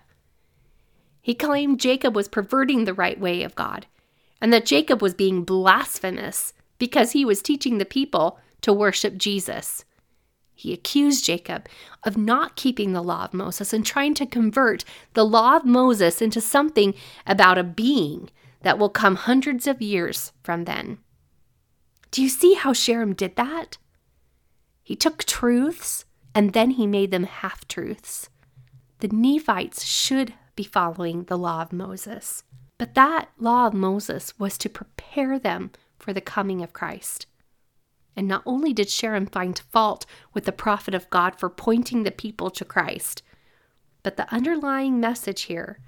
He 1.21 1.33
claimed 1.33 1.79
Jacob 1.79 2.15
was 2.15 2.27
perverting 2.27 2.85
the 2.85 2.93
right 2.93 3.19
way 3.19 3.43
of 3.43 3.55
God, 3.55 3.85
and 4.41 4.51
that 4.51 4.65
Jacob 4.65 5.01
was 5.01 5.13
being 5.13 5.43
blasphemous 5.43 6.53
because 6.77 7.11
he 7.11 7.23
was 7.23 7.41
teaching 7.41 7.77
the 7.77 7.85
people 7.85 8.39
to 8.61 8.73
worship 8.73 9.17
Jesus. 9.17 9.85
He 10.53 10.73
accused 10.73 11.25
Jacob 11.25 11.67
of 12.03 12.17
not 12.17 12.55
keeping 12.55 12.93
the 12.93 13.01
law 13.01 13.25
of 13.25 13.33
Moses 13.33 13.73
and 13.73 13.85
trying 13.85 14.13
to 14.15 14.25
convert 14.25 14.83
the 15.13 15.25
law 15.25 15.55
of 15.55 15.65
Moses 15.65 16.21
into 16.21 16.41
something 16.41 16.93
about 17.25 17.57
a 17.57 17.63
being 17.63 18.29
that 18.61 18.77
will 18.77 18.89
come 18.89 19.15
hundreds 19.15 19.65
of 19.65 19.81
years 19.81 20.31
from 20.43 20.65
then. 20.65 20.99
Do 22.11 22.21
you 22.21 22.27
see 22.27 22.55
how 22.55 22.73
Sherem 22.73 23.15
did 23.15 23.37
that? 23.37 23.77
He 24.83 24.97
took 24.97 25.23
truths 25.23 26.03
and 26.35 26.51
then 26.51 26.71
he 26.71 26.85
made 26.85 27.09
them 27.09 27.23
half 27.23 27.65
truths. 27.69 28.29
The 28.99 29.07
Nephites 29.07 29.85
should 29.85 30.33
be 30.57 30.63
following 30.63 31.23
the 31.23 31.37
law 31.37 31.61
of 31.61 31.71
Moses, 31.71 32.43
but 32.77 32.95
that 32.95 33.29
law 33.39 33.67
of 33.67 33.73
Moses 33.73 34.37
was 34.37 34.57
to 34.57 34.69
prepare 34.69 35.39
them 35.39 35.71
for 35.97 36.11
the 36.11 36.19
coming 36.19 36.61
of 36.61 36.73
Christ. 36.73 37.27
And 38.13 38.27
not 38.27 38.43
only 38.45 38.73
did 38.73 38.87
Sherem 38.87 39.31
find 39.31 39.57
fault 39.57 40.05
with 40.33 40.43
the 40.43 40.51
prophet 40.51 40.93
of 40.93 41.09
God 41.09 41.39
for 41.39 41.49
pointing 41.49 42.03
the 42.03 42.11
people 42.11 42.49
to 42.51 42.65
Christ, 42.65 43.23
but 44.03 44.17
the 44.17 44.31
underlying 44.33 44.99
message 44.99 45.43
here 45.43 45.79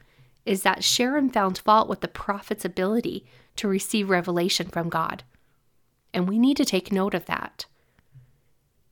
is 0.45 0.63
that 0.63 0.79
Sherem 0.79 1.33
found 1.33 1.57
fault 1.57 1.89
with 1.89 1.99
the 1.99 2.07
prophet's 2.07 2.63
ability 2.63 3.25
to 3.57 3.67
receive 3.67 4.09
revelation 4.09 4.69
from 4.69 4.87
God 4.87 5.23
and 6.13 6.27
we 6.27 6.37
need 6.37 6.57
to 6.57 6.65
take 6.65 6.91
note 6.91 7.13
of 7.13 7.25
that. 7.25 7.65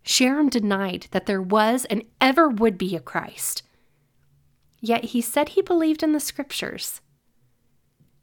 Sherem 0.03 0.49
denied 0.49 1.07
that 1.11 1.25
there 1.25 1.41
was 1.41 1.85
and 1.85 2.03
ever 2.19 2.49
would 2.49 2.77
be 2.77 2.95
a 2.95 2.99
Christ, 2.99 3.63
yet 4.79 5.05
he 5.05 5.21
said 5.21 5.49
he 5.49 5.61
believed 5.61 6.01
in 6.03 6.11
the 6.11 6.19
scriptures. 6.19 7.01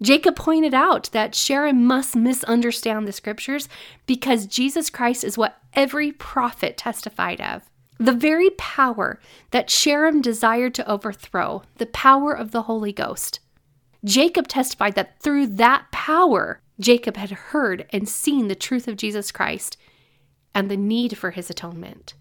Jacob 0.00 0.36
pointed 0.36 0.74
out 0.74 1.10
that 1.12 1.32
Sherem 1.32 1.82
must 1.82 2.14
misunderstand 2.14 3.06
the 3.06 3.12
scriptures 3.12 3.68
because 4.06 4.46
Jesus 4.46 4.90
Christ 4.90 5.24
is 5.24 5.36
what 5.36 5.58
every 5.74 6.12
prophet 6.12 6.76
testified 6.76 7.40
of. 7.40 7.62
The 7.98 8.12
very 8.12 8.50
power 8.50 9.18
that 9.50 9.68
Sherem 9.68 10.22
desired 10.22 10.74
to 10.76 10.88
overthrow, 10.88 11.62
the 11.78 11.86
power 11.86 12.32
of 12.32 12.52
the 12.52 12.62
Holy 12.62 12.92
Ghost. 12.92 13.40
Jacob 14.04 14.48
testified 14.48 14.94
that 14.94 15.18
through 15.20 15.46
that 15.46 15.90
power, 15.90 16.60
Jacob 16.80 17.16
had 17.16 17.30
heard 17.30 17.86
and 17.90 18.08
seen 18.08 18.48
the 18.48 18.54
truth 18.54 18.86
of 18.86 18.96
Jesus 18.96 19.32
Christ 19.32 19.76
and 20.54 20.70
the 20.70 20.76
need 20.76 21.18
for 21.18 21.32
his 21.32 21.50
atonement. 21.50 22.14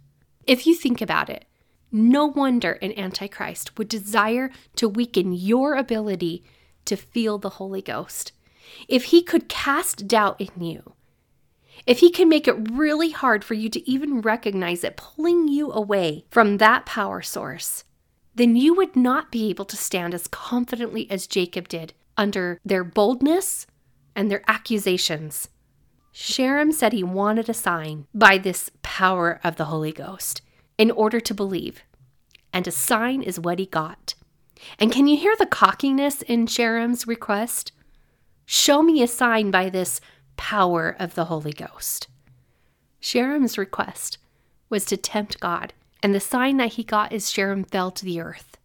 If 0.45 0.65
you 0.65 0.75
think 0.75 1.01
about 1.01 1.29
it, 1.29 1.45
no 1.91 2.25
wonder 2.25 2.73
an 2.73 2.97
Antichrist 2.97 3.77
would 3.77 3.87
desire 3.87 4.51
to 4.75 4.89
weaken 4.89 5.31
your 5.33 5.75
ability 5.75 6.43
to 6.85 6.95
feel 6.95 7.37
the 7.37 7.49
Holy 7.51 7.81
Ghost. 7.81 8.31
If 8.87 9.05
he 9.05 9.21
could 9.21 9.47
cast 9.47 10.07
doubt 10.07 10.41
in 10.41 10.63
you, 10.63 10.93
if 11.85 11.99
he 11.99 12.09
can 12.09 12.27
make 12.27 12.47
it 12.47 12.71
really 12.71 13.11
hard 13.11 13.43
for 13.43 13.53
you 13.53 13.69
to 13.69 13.89
even 13.89 14.21
recognize 14.21 14.83
it, 14.83 14.97
pulling 14.97 15.47
you 15.47 15.71
away 15.71 16.25
from 16.29 16.57
that 16.57 16.85
power 16.85 17.21
source, 17.21 17.83
then 18.37 18.55
you 18.55 18.73
would 18.75 18.95
not 18.95 19.31
be 19.31 19.49
able 19.49 19.65
to 19.65 19.75
stand 19.75 20.13
as 20.13 20.27
confidently 20.27 21.09
as 21.09 21.25
Jacob 21.25 21.67
did 21.67 21.93
under 22.15 22.59
their 22.63 22.83
boldness 22.83 23.65
and 24.15 24.29
their 24.29 24.43
accusations. 24.47 25.49
Sherem 26.13 26.71
said 26.71 26.93
he 26.93 27.03
wanted 27.03 27.49
a 27.49 27.53
sign 27.53 28.05
by 28.13 28.37
this 28.37 28.69
power 28.83 29.39
of 29.43 29.55
the 29.55 29.65
Holy 29.65 29.91
Ghost 29.91 30.41
in 30.77 30.91
order 30.91 31.19
to 31.19 31.33
believe, 31.33 31.81
and 32.53 32.67
a 32.67 32.71
sign 32.71 33.23
is 33.23 33.39
what 33.39 33.59
he 33.59 33.65
got. 33.65 34.13
And 34.79 34.91
can 34.91 35.07
you 35.07 35.17
hear 35.17 35.35
the 35.37 35.45
cockiness 35.45 36.21
in 36.21 36.45
Sherem's 36.45 37.07
request? 37.07 37.71
Show 38.45 38.81
me 38.81 39.01
a 39.01 39.07
sign 39.07 39.51
by 39.51 39.69
this 39.69 39.99
power 40.37 40.95
of 40.99 41.15
the 41.15 41.25
Holy 41.25 41.53
Ghost. 41.53 42.07
Sherem's 42.99 43.57
request 43.57 44.17
was 44.69 44.85
to 44.85 44.97
tempt 44.97 45.39
God, 45.39 45.73
and 46.01 46.13
the 46.13 46.19
sign 46.19 46.57
that 46.57 46.73
he 46.73 46.83
got 46.83 47.11
is 47.11 47.31
Sherem 47.31 47.69
fell 47.69 47.91
to 47.91 48.05
the 48.05 48.19
earth. 48.19 48.57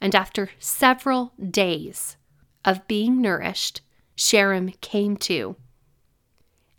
And 0.00 0.14
after 0.14 0.50
several 0.58 1.32
days 1.50 2.16
of 2.64 2.86
being 2.86 3.20
nourished, 3.20 3.80
Sherem 4.16 4.78
came 4.80 5.16
to, 5.18 5.56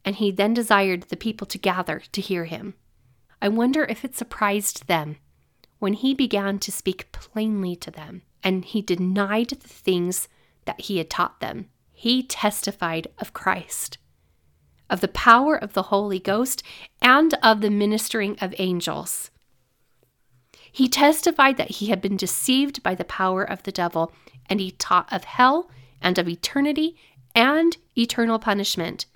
and 0.06 0.16
he 0.16 0.32
then 0.32 0.54
desired 0.54 1.04
the 1.04 1.18
people 1.18 1.46
to 1.48 1.58
gather 1.58 2.02
to 2.12 2.22
hear 2.22 2.46
him. 2.46 2.76
I 3.42 3.50
wonder 3.50 3.84
if 3.84 4.06
it 4.06 4.16
surprised 4.16 4.88
them 4.88 5.18
when 5.80 5.94
he 5.94 6.14
began 6.14 6.58
to 6.60 6.72
speak 6.72 7.12
plainly 7.12 7.76
to 7.76 7.92
them, 7.92 8.24
and 8.44 8.66
he 8.66 8.82
denied 8.82 9.50
the 9.50 9.68
things 9.68 10.28
that 10.66 10.82
he 10.82 10.98
had 10.98 11.10
taught 11.10 11.40
them. 11.40 11.70
He 11.92 12.24
testified 12.24 13.08
of 13.20 13.34
Christ, 13.34 13.98
of 14.90 15.02
the 15.02 15.08
power 15.08 15.56
of 15.56 15.74
the 15.74 15.84
Holy 15.84 16.20
Ghost, 16.20 16.64
and 17.02 17.34
of 17.44 17.62
the 17.62 17.70
ministering 17.70 18.38
of 18.40 18.56
angels. 18.58 19.30
He 20.78 20.88
testified 20.88 21.58
that 21.58 21.72
he 21.72 21.88
had 21.88 22.02
been 22.02 22.18
deceived 22.18 22.84
by 22.84 22.94
the 22.94 23.04
power 23.04 23.44
of 23.44 23.64
the 23.64 23.72
devil, 23.72 24.14
and 24.48 24.60
he 24.60 24.70
taught 24.70 25.12
of 25.12 25.24
hell 25.24 25.72
and 26.04 26.20
of 26.20 26.30
eternity 26.30 26.96
and 27.34 27.76
eternal 27.98 28.38
punishment. 28.38 29.08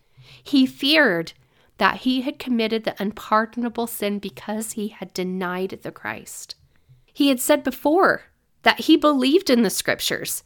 He 0.42 0.66
feared 0.66 1.34
that 1.78 1.98
he 1.98 2.22
had 2.22 2.40
committed 2.40 2.84
the 2.84 3.00
unpardonable 3.00 3.86
sin 3.86 4.18
because 4.18 4.72
he 4.72 4.88
had 4.88 5.14
denied 5.14 5.82
the 5.84 5.92
Christ. 5.92 6.56
He 7.14 7.28
had 7.28 7.40
said 7.40 7.64
before 7.64 8.24
that 8.64 8.80
he 8.80 8.98
believed 8.98 9.52
in 9.52 9.62
the 9.62 9.70
scriptures, 9.70 10.44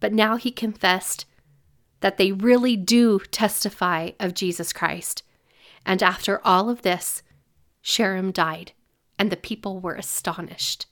but 0.00 0.14
now 0.14 0.36
he 0.36 0.50
confessed 0.50 1.26
that 2.00 2.16
they 2.16 2.32
really 2.32 2.78
do 2.78 3.18
testify 3.30 4.12
of 4.18 4.32
Jesus 4.32 4.72
Christ. 4.72 5.22
And 5.84 6.02
after 6.02 6.40
all 6.46 6.70
of 6.70 6.80
this, 6.80 7.22
Sherem 7.82 8.32
died, 8.32 8.72
and 9.18 9.30
the 9.30 9.36
people 9.36 9.80
were 9.80 9.94
astonished. 9.94 10.86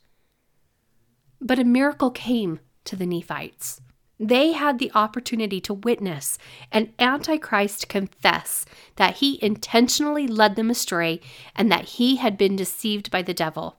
But 1.40 1.58
a 1.58 1.64
miracle 1.64 2.10
came 2.10 2.60
to 2.84 2.96
the 2.96 3.06
Nephites. 3.06 3.80
They 4.18 4.52
had 4.52 4.78
the 4.78 4.90
opportunity 4.94 5.60
to 5.60 5.74
witness 5.74 6.38
an 6.72 6.94
Antichrist 6.98 7.88
confess 7.88 8.64
that 8.96 9.16
he 9.16 9.38
intentionally 9.42 10.26
led 10.26 10.56
them 10.56 10.70
astray 10.70 11.20
and 11.54 11.70
that 11.70 11.84
he 11.84 12.16
had 12.16 12.38
been 12.38 12.56
deceived 12.56 13.10
by 13.10 13.20
the 13.20 13.34
devil. 13.34 13.76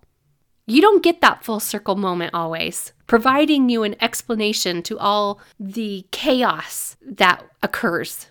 You 0.68 0.82
don't 0.82 1.02
get 1.02 1.22
that 1.22 1.44
full 1.44 1.60
circle 1.60 1.96
moment 1.96 2.34
always, 2.34 2.92
providing 3.08 3.70
you 3.70 3.84
an 3.84 3.96
explanation 4.02 4.84
to 4.84 5.00
all 5.00 5.40
the 5.60 6.06
chaos 6.12 6.98
that 7.02 7.44
occurs. 7.64 8.28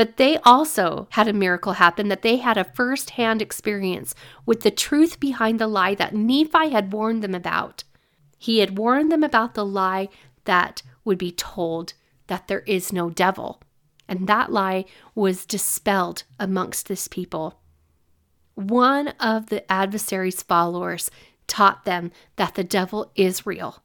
But 0.00 0.16
they 0.16 0.38
also 0.46 1.08
had 1.10 1.28
a 1.28 1.34
miracle 1.34 1.74
happen 1.74 2.08
that 2.08 2.22
they 2.22 2.36
had 2.38 2.56
a 2.56 2.64
first 2.64 3.10
hand 3.10 3.42
experience 3.42 4.14
with 4.46 4.62
the 4.62 4.70
truth 4.70 5.20
behind 5.20 5.60
the 5.60 5.66
lie 5.66 5.94
that 5.94 6.14
Nephi 6.14 6.70
had 6.70 6.94
warned 6.94 7.22
them 7.22 7.34
about. 7.34 7.84
He 8.38 8.60
had 8.60 8.78
warned 8.78 9.12
them 9.12 9.22
about 9.22 9.52
the 9.52 9.62
lie 9.62 10.08
that 10.46 10.80
would 11.04 11.18
be 11.18 11.30
told 11.30 11.92
that 12.28 12.48
there 12.48 12.60
is 12.60 12.94
no 12.94 13.10
devil. 13.10 13.60
And 14.08 14.26
that 14.26 14.50
lie 14.50 14.86
was 15.14 15.44
dispelled 15.44 16.22
amongst 16.38 16.88
this 16.88 17.06
people. 17.06 17.60
One 18.54 19.08
of 19.20 19.50
the 19.50 19.70
adversary's 19.70 20.42
followers 20.42 21.10
taught 21.46 21.84
them 21.84 22.10
that 22.36 22.54
the 22.54 22.64
devil 22.64 23.12
is 23.16 23.44
real. 23.44 23.82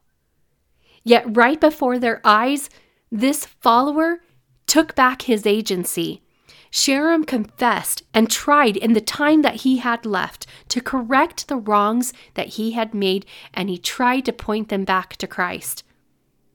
Yet, 1.04 1.36
right 1.36 1.60
before 1.60 1.98
their 1.98 2.22
eyes, 2.24 2.70
this 3.12 3.44
follower 3.44 4.20
took 4.66 4.94
back 4.94 5.22
his 5.22 5.46
agency. 5.46 6.22
Sherem 6.70 7.26
confessed 7.26 8.02
and 8.12 8.30
tried 8.30 8.76
in 8.76 8.92
the 8.92 9.00
time 9.00 9.42
that 9.42 9.62
he 9.62 9.78
had 9.78 10.04
left 10.04 10.46
to 10.68 10.80
correct 10.80 11.48
the 11.48 11.56
wrongs 11.56 12.12
that 12.34 12.48
he 12.48 12.72
had 12.72 12.92
made, 12.92 13.24
and 13.54 13.70
he 13.70 13.78
tried 13.78 14.24
to 14.26 14.32
point 14.32 14.68
them 14.68 14.84
back 14.84 15.16
to 15.16 15.26
Christ. 15.26 15.84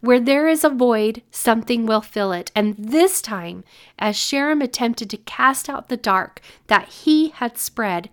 Where 0.01 0.19
there 0.19 0.47
is 0.47 0.63
a 0.63 0.69
void, 0.69 1.21
something 1.31 1.85
will 1.85 2.01
fill 2.01 2.31
it. 2.31 2.51
And 2.55 2.75
this 2.77 3.21
time, 3.21 3.63
as 3.99 4.15
Sherem 4.15 4.63
attempted 4.63 5.09
to 5.11 5.17
cast 5.17 5.69
out 5.69 5.89
the 5.89 5.97
dark 5.97 6.41
that 6.67 6.87
he 6.89 7.29
had 7.29 7.57
spread, 7.57 8.09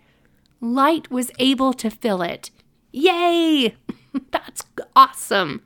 light 0.60 1.10
was 1.10 1.30
able 1.38 1.72
to 1.74 1.90
fill 1.90 2.22
it. 2.22 2.50
Yay! 2.92 3.74
That's 4.30 4.64
awesome. 4.94 5.62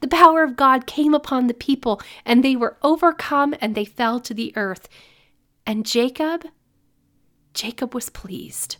The 0.00 0.08
power 0.08 0.42
of 0.42 0.56
God 0.56 0.86
came 0.86 1.14
upon 1.14 1.46
the 1.46 1.54
people, 1.54 2.00
and 2.24 2.44
they 2.44 2.54
were 2.54 2.76
overcome 2.82 3.54
and 3.60 3.74
they 3.74 3.84
fell 3.84 4.20
to 4.20 4.34
the 4.34 4.52
earth. 4.56 4.88
And 5.66 5.84
Jacob, 5.84 6.44
Jacob 7.52 7.94
was 7.94 8.08
pleased. 8.08 8.76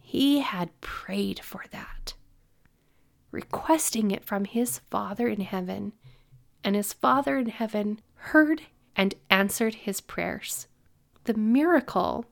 He 0.00 0.40
had 0.40 0.80
prayed 0.80 1.40
for 1.40 1.64
that, 1.70 2.14
requesting 3.30 4.10
it 4.10 4.24
from 4.24 4.44
his 4.44 4.78
Father 4.90 5.28
in 5.28 5.40
heaven. 5.40 5.92
And 6.64 6.74
his 6.74 6.92
Father 6.92 7.38
in 7.38 7.48
heaven 7.48 8.00
heard 8.14 8.62
and 8.96 9.14
answered 9.30 9.74
his 9.74 10.00
prayers. 10.00 10.66
The 11.24 11.34
miracle 11.34 12.26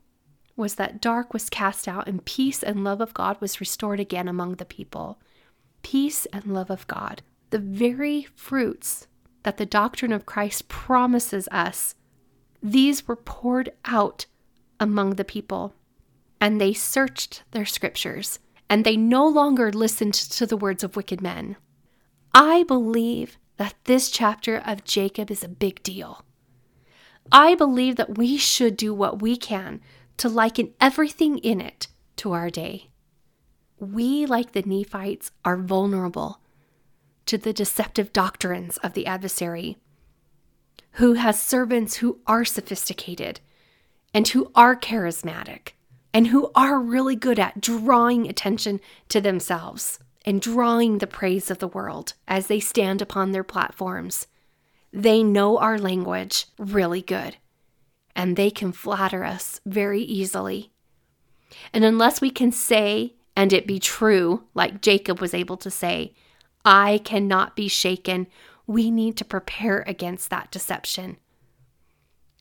was 0.57 0.77
that 0.77 1.01
dark 1.01 1.33
was 1.33 1.51
cast 1.51 1.89
out 1.89 2.09
and 2.09 2.25
peace 2.25 2.63
and 2.63 2.85
love 2.85 3.01
of 3.01 3.15
God 3.15 3.41
was 3.41 3.61
restored 3.61 4.01
again 4.01 4.29
among 4.29 4.55
the 4.55 4.65
people. 4.65 5.21
Peace 5.83 6.27
and 6.27 6.47
love 6.47 6.71
of 6.71 6.87
God, 6.87 7.23
the 7.55 7.61
very 7.61 8.27
fruits 8.35 9.07
that 9.45 9.59
the 9.59 9.65
doctrine 9.65 10.13
of 10.13 10.27
Christ 10.27 10.67
promises 10.67 11.47
us, 11.53 11.95
these 12.61 13.07
were 13.07 13.15
poured 13.15 13.71
out 13.85 14.27
among 14.81 15.11
the 15.11 15.25
people. 15.25 15.73
And 16.41 16.61
they 16.61 16.73
searched 16.73 17.45
their 17.53 17.65
scriptures, 17.65 18.41
and 18.69 18.85
they 18.85 18.97
no 18.97 19.25
longer 19.29 19.71
listened 19.71 20.15
to 20.15 20.47
the 20.47 20.57
words 20.57 20.83
of 20.83 20.97
wicked 20.97 21.21
men. 21.21 21.55
I 22.35 22.65
believe 22.65 23.39
that 23.57 23.77
this 23.85 24.11
chapter 24.11 24.57
of 24.57 24.83
Jacob 24.83 25.31
is 25.31 25.45
a 25.45 25.49
big 25.49 25.81
deal. 25.85 26.25
I 27.31 27.55
believe 27.55 27.95
that 27.95 28.19
we 28.19 28.37
should 28.37 28.77
do 28.77 28.93
what 28.93 29.23
we 29.23 29.37
can 29.37 29.81
to 30.17 30.29
liken 30.29 30.75
everything 30.81 31.39
in 31.39 31.61
it 31.61 31.87
to 32.17 32.33
our 32.33 32.51
day. 32.51 32.91
We, 33.79 34.27
like 34.27 34.51
the 34.55 34.63
Nephites, 34.63 35.31
are 35.45 35.57
vulnerable 35.57 36.41
to 37.27 37.39
the 37.39 37.53
deceptive 37.53 38.13
doctrines 38.13 38.77
of 38.79 38.95
the 38.95 39.07
adversary, 39.07 39.79
who 40.93 41.15
has 41.15 41.41
servants 41.41 41.97
who 41.97 42.21
are 42.27 42.45
sophisticated 42.45 43.41
and 44.13 44.29
who 44.29 44.51
are 44.55 44.77
charismatic 44.77 45.71
and 46.13 46.29
who 46.29 46.51
are 46.55 46.79
really 46.79 47.17
good 47.17 47.39
at 47.39 47.61
drawing 47.61 48.29
attention 48.29 48.81
to 49.09 49.21
themselves 49.21 49.99
and 50.25 50.41
drawing 50.41 50.99
the 50.99 51.07
praise 51.07 51.51
of 51.51 51.59
the 51.59 51.69
world 51.69 52.15
as 52.29 52.47
they 52.47 52.61
stand 52.61 53.03
upon 53.03 53.33
their 53.33 53.45
platforms. 53.45 54.27
They 54.93 55.23
know 55.23 55.59
our 55.59 55.79
language 55.79 56.47
really 56.59 57.03
good 57.03 57.37
and 58.15 58.37
they 58.37 58.51
can 58.51 58.73
flatter 58.73 59.25
us 59.25 59.61
very 59.67 60.01
easily. 60.03 60.71
And 61.73 61.85
unless 61.85 62.21
we 62.21 62.31
can 62.31 62.53
say, 62.53 63.15
and 63.37 63.53
it 63.53 63.67
be 63.67 63.79
true, 63.79 64.45
like 64.55 64.81
Jacob 64.81 65.21
was 65.21 65.35
able 65.35 65.57
to 65.59 65.71
say, 65.71 66.15
I 66.65 67.01
cannot 67.05 67.57
be 67.57 67.69
shaken, 67.69 68.27
we 68.67 68.91
need 68.91 69.17
to 69.19 69.25
prepare 69.25 69.85
against 69.87 70.31
that 70.31 70.51
deception. 70.51 71.19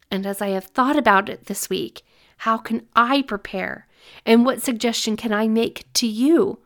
And 0.09 0.25
as 0.25 0.41
I 0.41 0.49
have 0.49 0.65
thought 0.65 0.95
about 0.95 1.27
it 1.27 1.45
this 1.45 1.69
week, 1.69 2.03
how 2.37 2.57
can 2.57 2.87
I 2.95 3.21
prepare? 3.23 3.87
And 4.25 4.45
what 4.45 4.61
suggestion 4.61 5.17
can 5.17 5.33
I 5.33 5.47
make 5.47 5.91
to 5.93 6.07
you? 6.07 6.59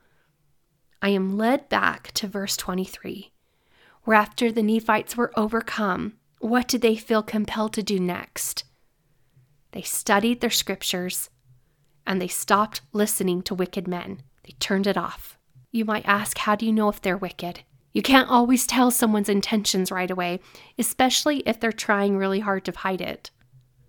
I 1.02 1.10
am 1.10 1.38
led 1.38 1.70
back 1.70 2.12
to 2.14 2.28
verse 2.28 2.58
23, 2.58 3.32
where 4.04 4.18
after 4.18 4.52
the 4.52 4.64
Nephites 4.64 5.16
were 5.16 5.32
overcome, 5.38 6.14
what 6.40 6.68
did 6.68 6.82
they 6.82 6.96
feel 6.96 7.24
compelled 7.24 7.74
to 7.74 7.84
do 7.84 8.00
next? 8.00 8.64
They 9.72 9.82
studied 9.82 10.42
their 10.42 10.50
scriptures 10.50 11.30
and 12.06 12.22
they 12.22 12.28
stopped 12.28 12.82
listening 12.94 13.42
to 13.44 13.56
wicked 13.56 13.88
men. 13.88 14.22
They 14.44 14.56
turned 14.60 14.88
it 14.88 14.98
off. 14.98 15.37
You 15.72 15.86
might 15.86 16.08
ask, 16.08 16.38
how 16.38 16.56
do 16.56 16.66
you 16.66 16.74
know 16.74 16.90
if 16.90 17.02
they're 17.02 17.18
wicked? 17.18 17.62
You 17.94 18.02
can't 18.02 18.30
always 18.30 18.68
tell 18.68 18.92
someone's 18.92 19.30
intentions 19.30 19.92
right 19.92 20.10
away, 20.10 20.40
especially 20.78 21.40
if 21.40 21.60
they're 21.60 21.72
trying 21.72 22.18
really 22.18 22.40
hard 22.40 22.64
to 22.66 22.72
hide 22.72 23.02
it. 23.02 23.32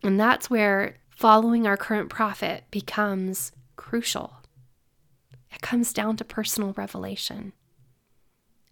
And 0.03 0.19
that's 0.19 0.49
where 0.49 0.97
following 1.11 1.67
our 1.67 1.77
current 1.77 2.09
prophet 2.09 2.65
becomes 2.71 3.53
crucial. 3.77 4.35
It 5.53 5.61
comes 5.61 5.93
down 5.93 6.17
to 6.17 6.25
personal 6.25 6.73
revelation. 6.75 7.53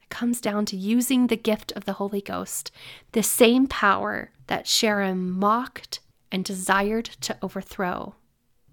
It 0.02 0.08
comes 0.08 0.40
down 0.40 0.66
to 0.66 0.76
using 0.76 1.26
the 1.26 1.36
gift 1.36 1.72
of 1.72 1.84
the 1.84 1.94
Holy 1.94 2.20
Ghost, 2.20 2.70
the 3.12 3.22
same 3.22 3.66
power 3.66 4.30
that 4.46 4.66
Sherem 4.66 5.32
mocked 5.32 6.00
and 6.30 6.44
desired 6.44 7.06
to 7.22 7.36
overthrow. 7.42 8.14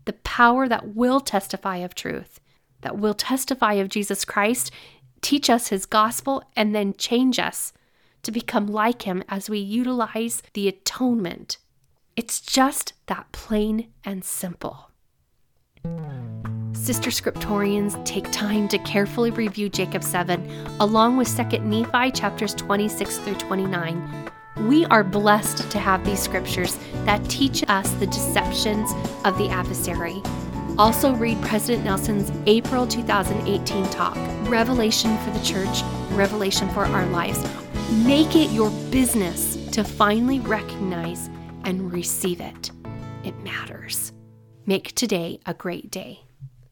The 0.05 0.13
power 0.13 0.67
that 0.67 0.95
will 0.95 1.19
testify 1.19 1.77
of 1.77 1.95
truth, 1.95 2.39
that 2.83 2.97
will 2.97 3.13
testify 3.13 3.73
of 3.73 3.89
Jesus 3.89 4.23
Christ, 4.23 4.71
teach 5.21 5.49
us 5.49 5.67
his 5.67 5.85
gospel, 5.85 6.43
and 6.55 6.75
then 6.75 6.93
change 6.93 7.39
us 7.39 7.73
to 8.21 8.31
become 8.31 8.67
like 8.67 9.01
him 9.01 9.23
as 9.27 9.49
we 9.49 9.59
utilize 9.59 10.43
the 10.53 10.67
atonement. 10.67 11.57
It's 12.15 12.39
just 12.39 12.93
that 13.07 13.31
plain 13.31 13.87
and 14.05 14.23
simple. 14.23 14.91
Sister 16.73 17.09
Scriptorians 17.09 18.03
take 18.05 18.29
time 18.31 18.67
to 18.69 18.77
carefully 18.79 19.31
review 19.31 19.69
Jacob 19.69 20.03
7 20.03 20.49
along 20.79 21.17
with 21.17 21.35
2 21.35 21.59
Nephi 21.59 22.11
chapters 22.11 22.53
26 22.53 23.17
through 23.19 23.35
29 23.35 24.29
we 24.61 24.85
are 24.85 25.03
blessed 25.03 25.69
to 25.71 25.79
have 25.79 26.05
these 26.05 26.19
scriptures 26.19 26.77
that 27.05 27.27
teach 27.29 27.63
us 27.67 27.91
the 27.93 28.07
deceptions 28.07 28.91
of 29.25 29.37
the 29.37 29.49
adversary. 29.49 30.21
Also, 30.77 31.13
read 31.13 31.39
President 31.43 31.85
Nelson's 31.85 32.31
April 32.47 32.87
2018 32.87 33.85
talk, 33.91 34.17
Revelation 34.49 35.15
for 35.19 35.29
the 35.29 35.45
Church, 35.45 35.83
Revelation 36.11 36.67
for 36.69 36.85
Our 36.85 37.05
Lives. 37.07 37.45
Make 38.03 38.35
it 38.35 38.49
your 38.49 38.71
business 38.89 39.55
to 39.71 39.83
finally 39.83 40.39
recognize 40.39 41.29
and 41.63 41.93
receive 41.93 42.41
it. 42.41 42.71
It 43.23 43.37
matters. 43.43 44.13
Make 44.65 44.95
today 44.95 45.39
a 45.45 45.53
great 45.53 45.91
day. 45.91 46.21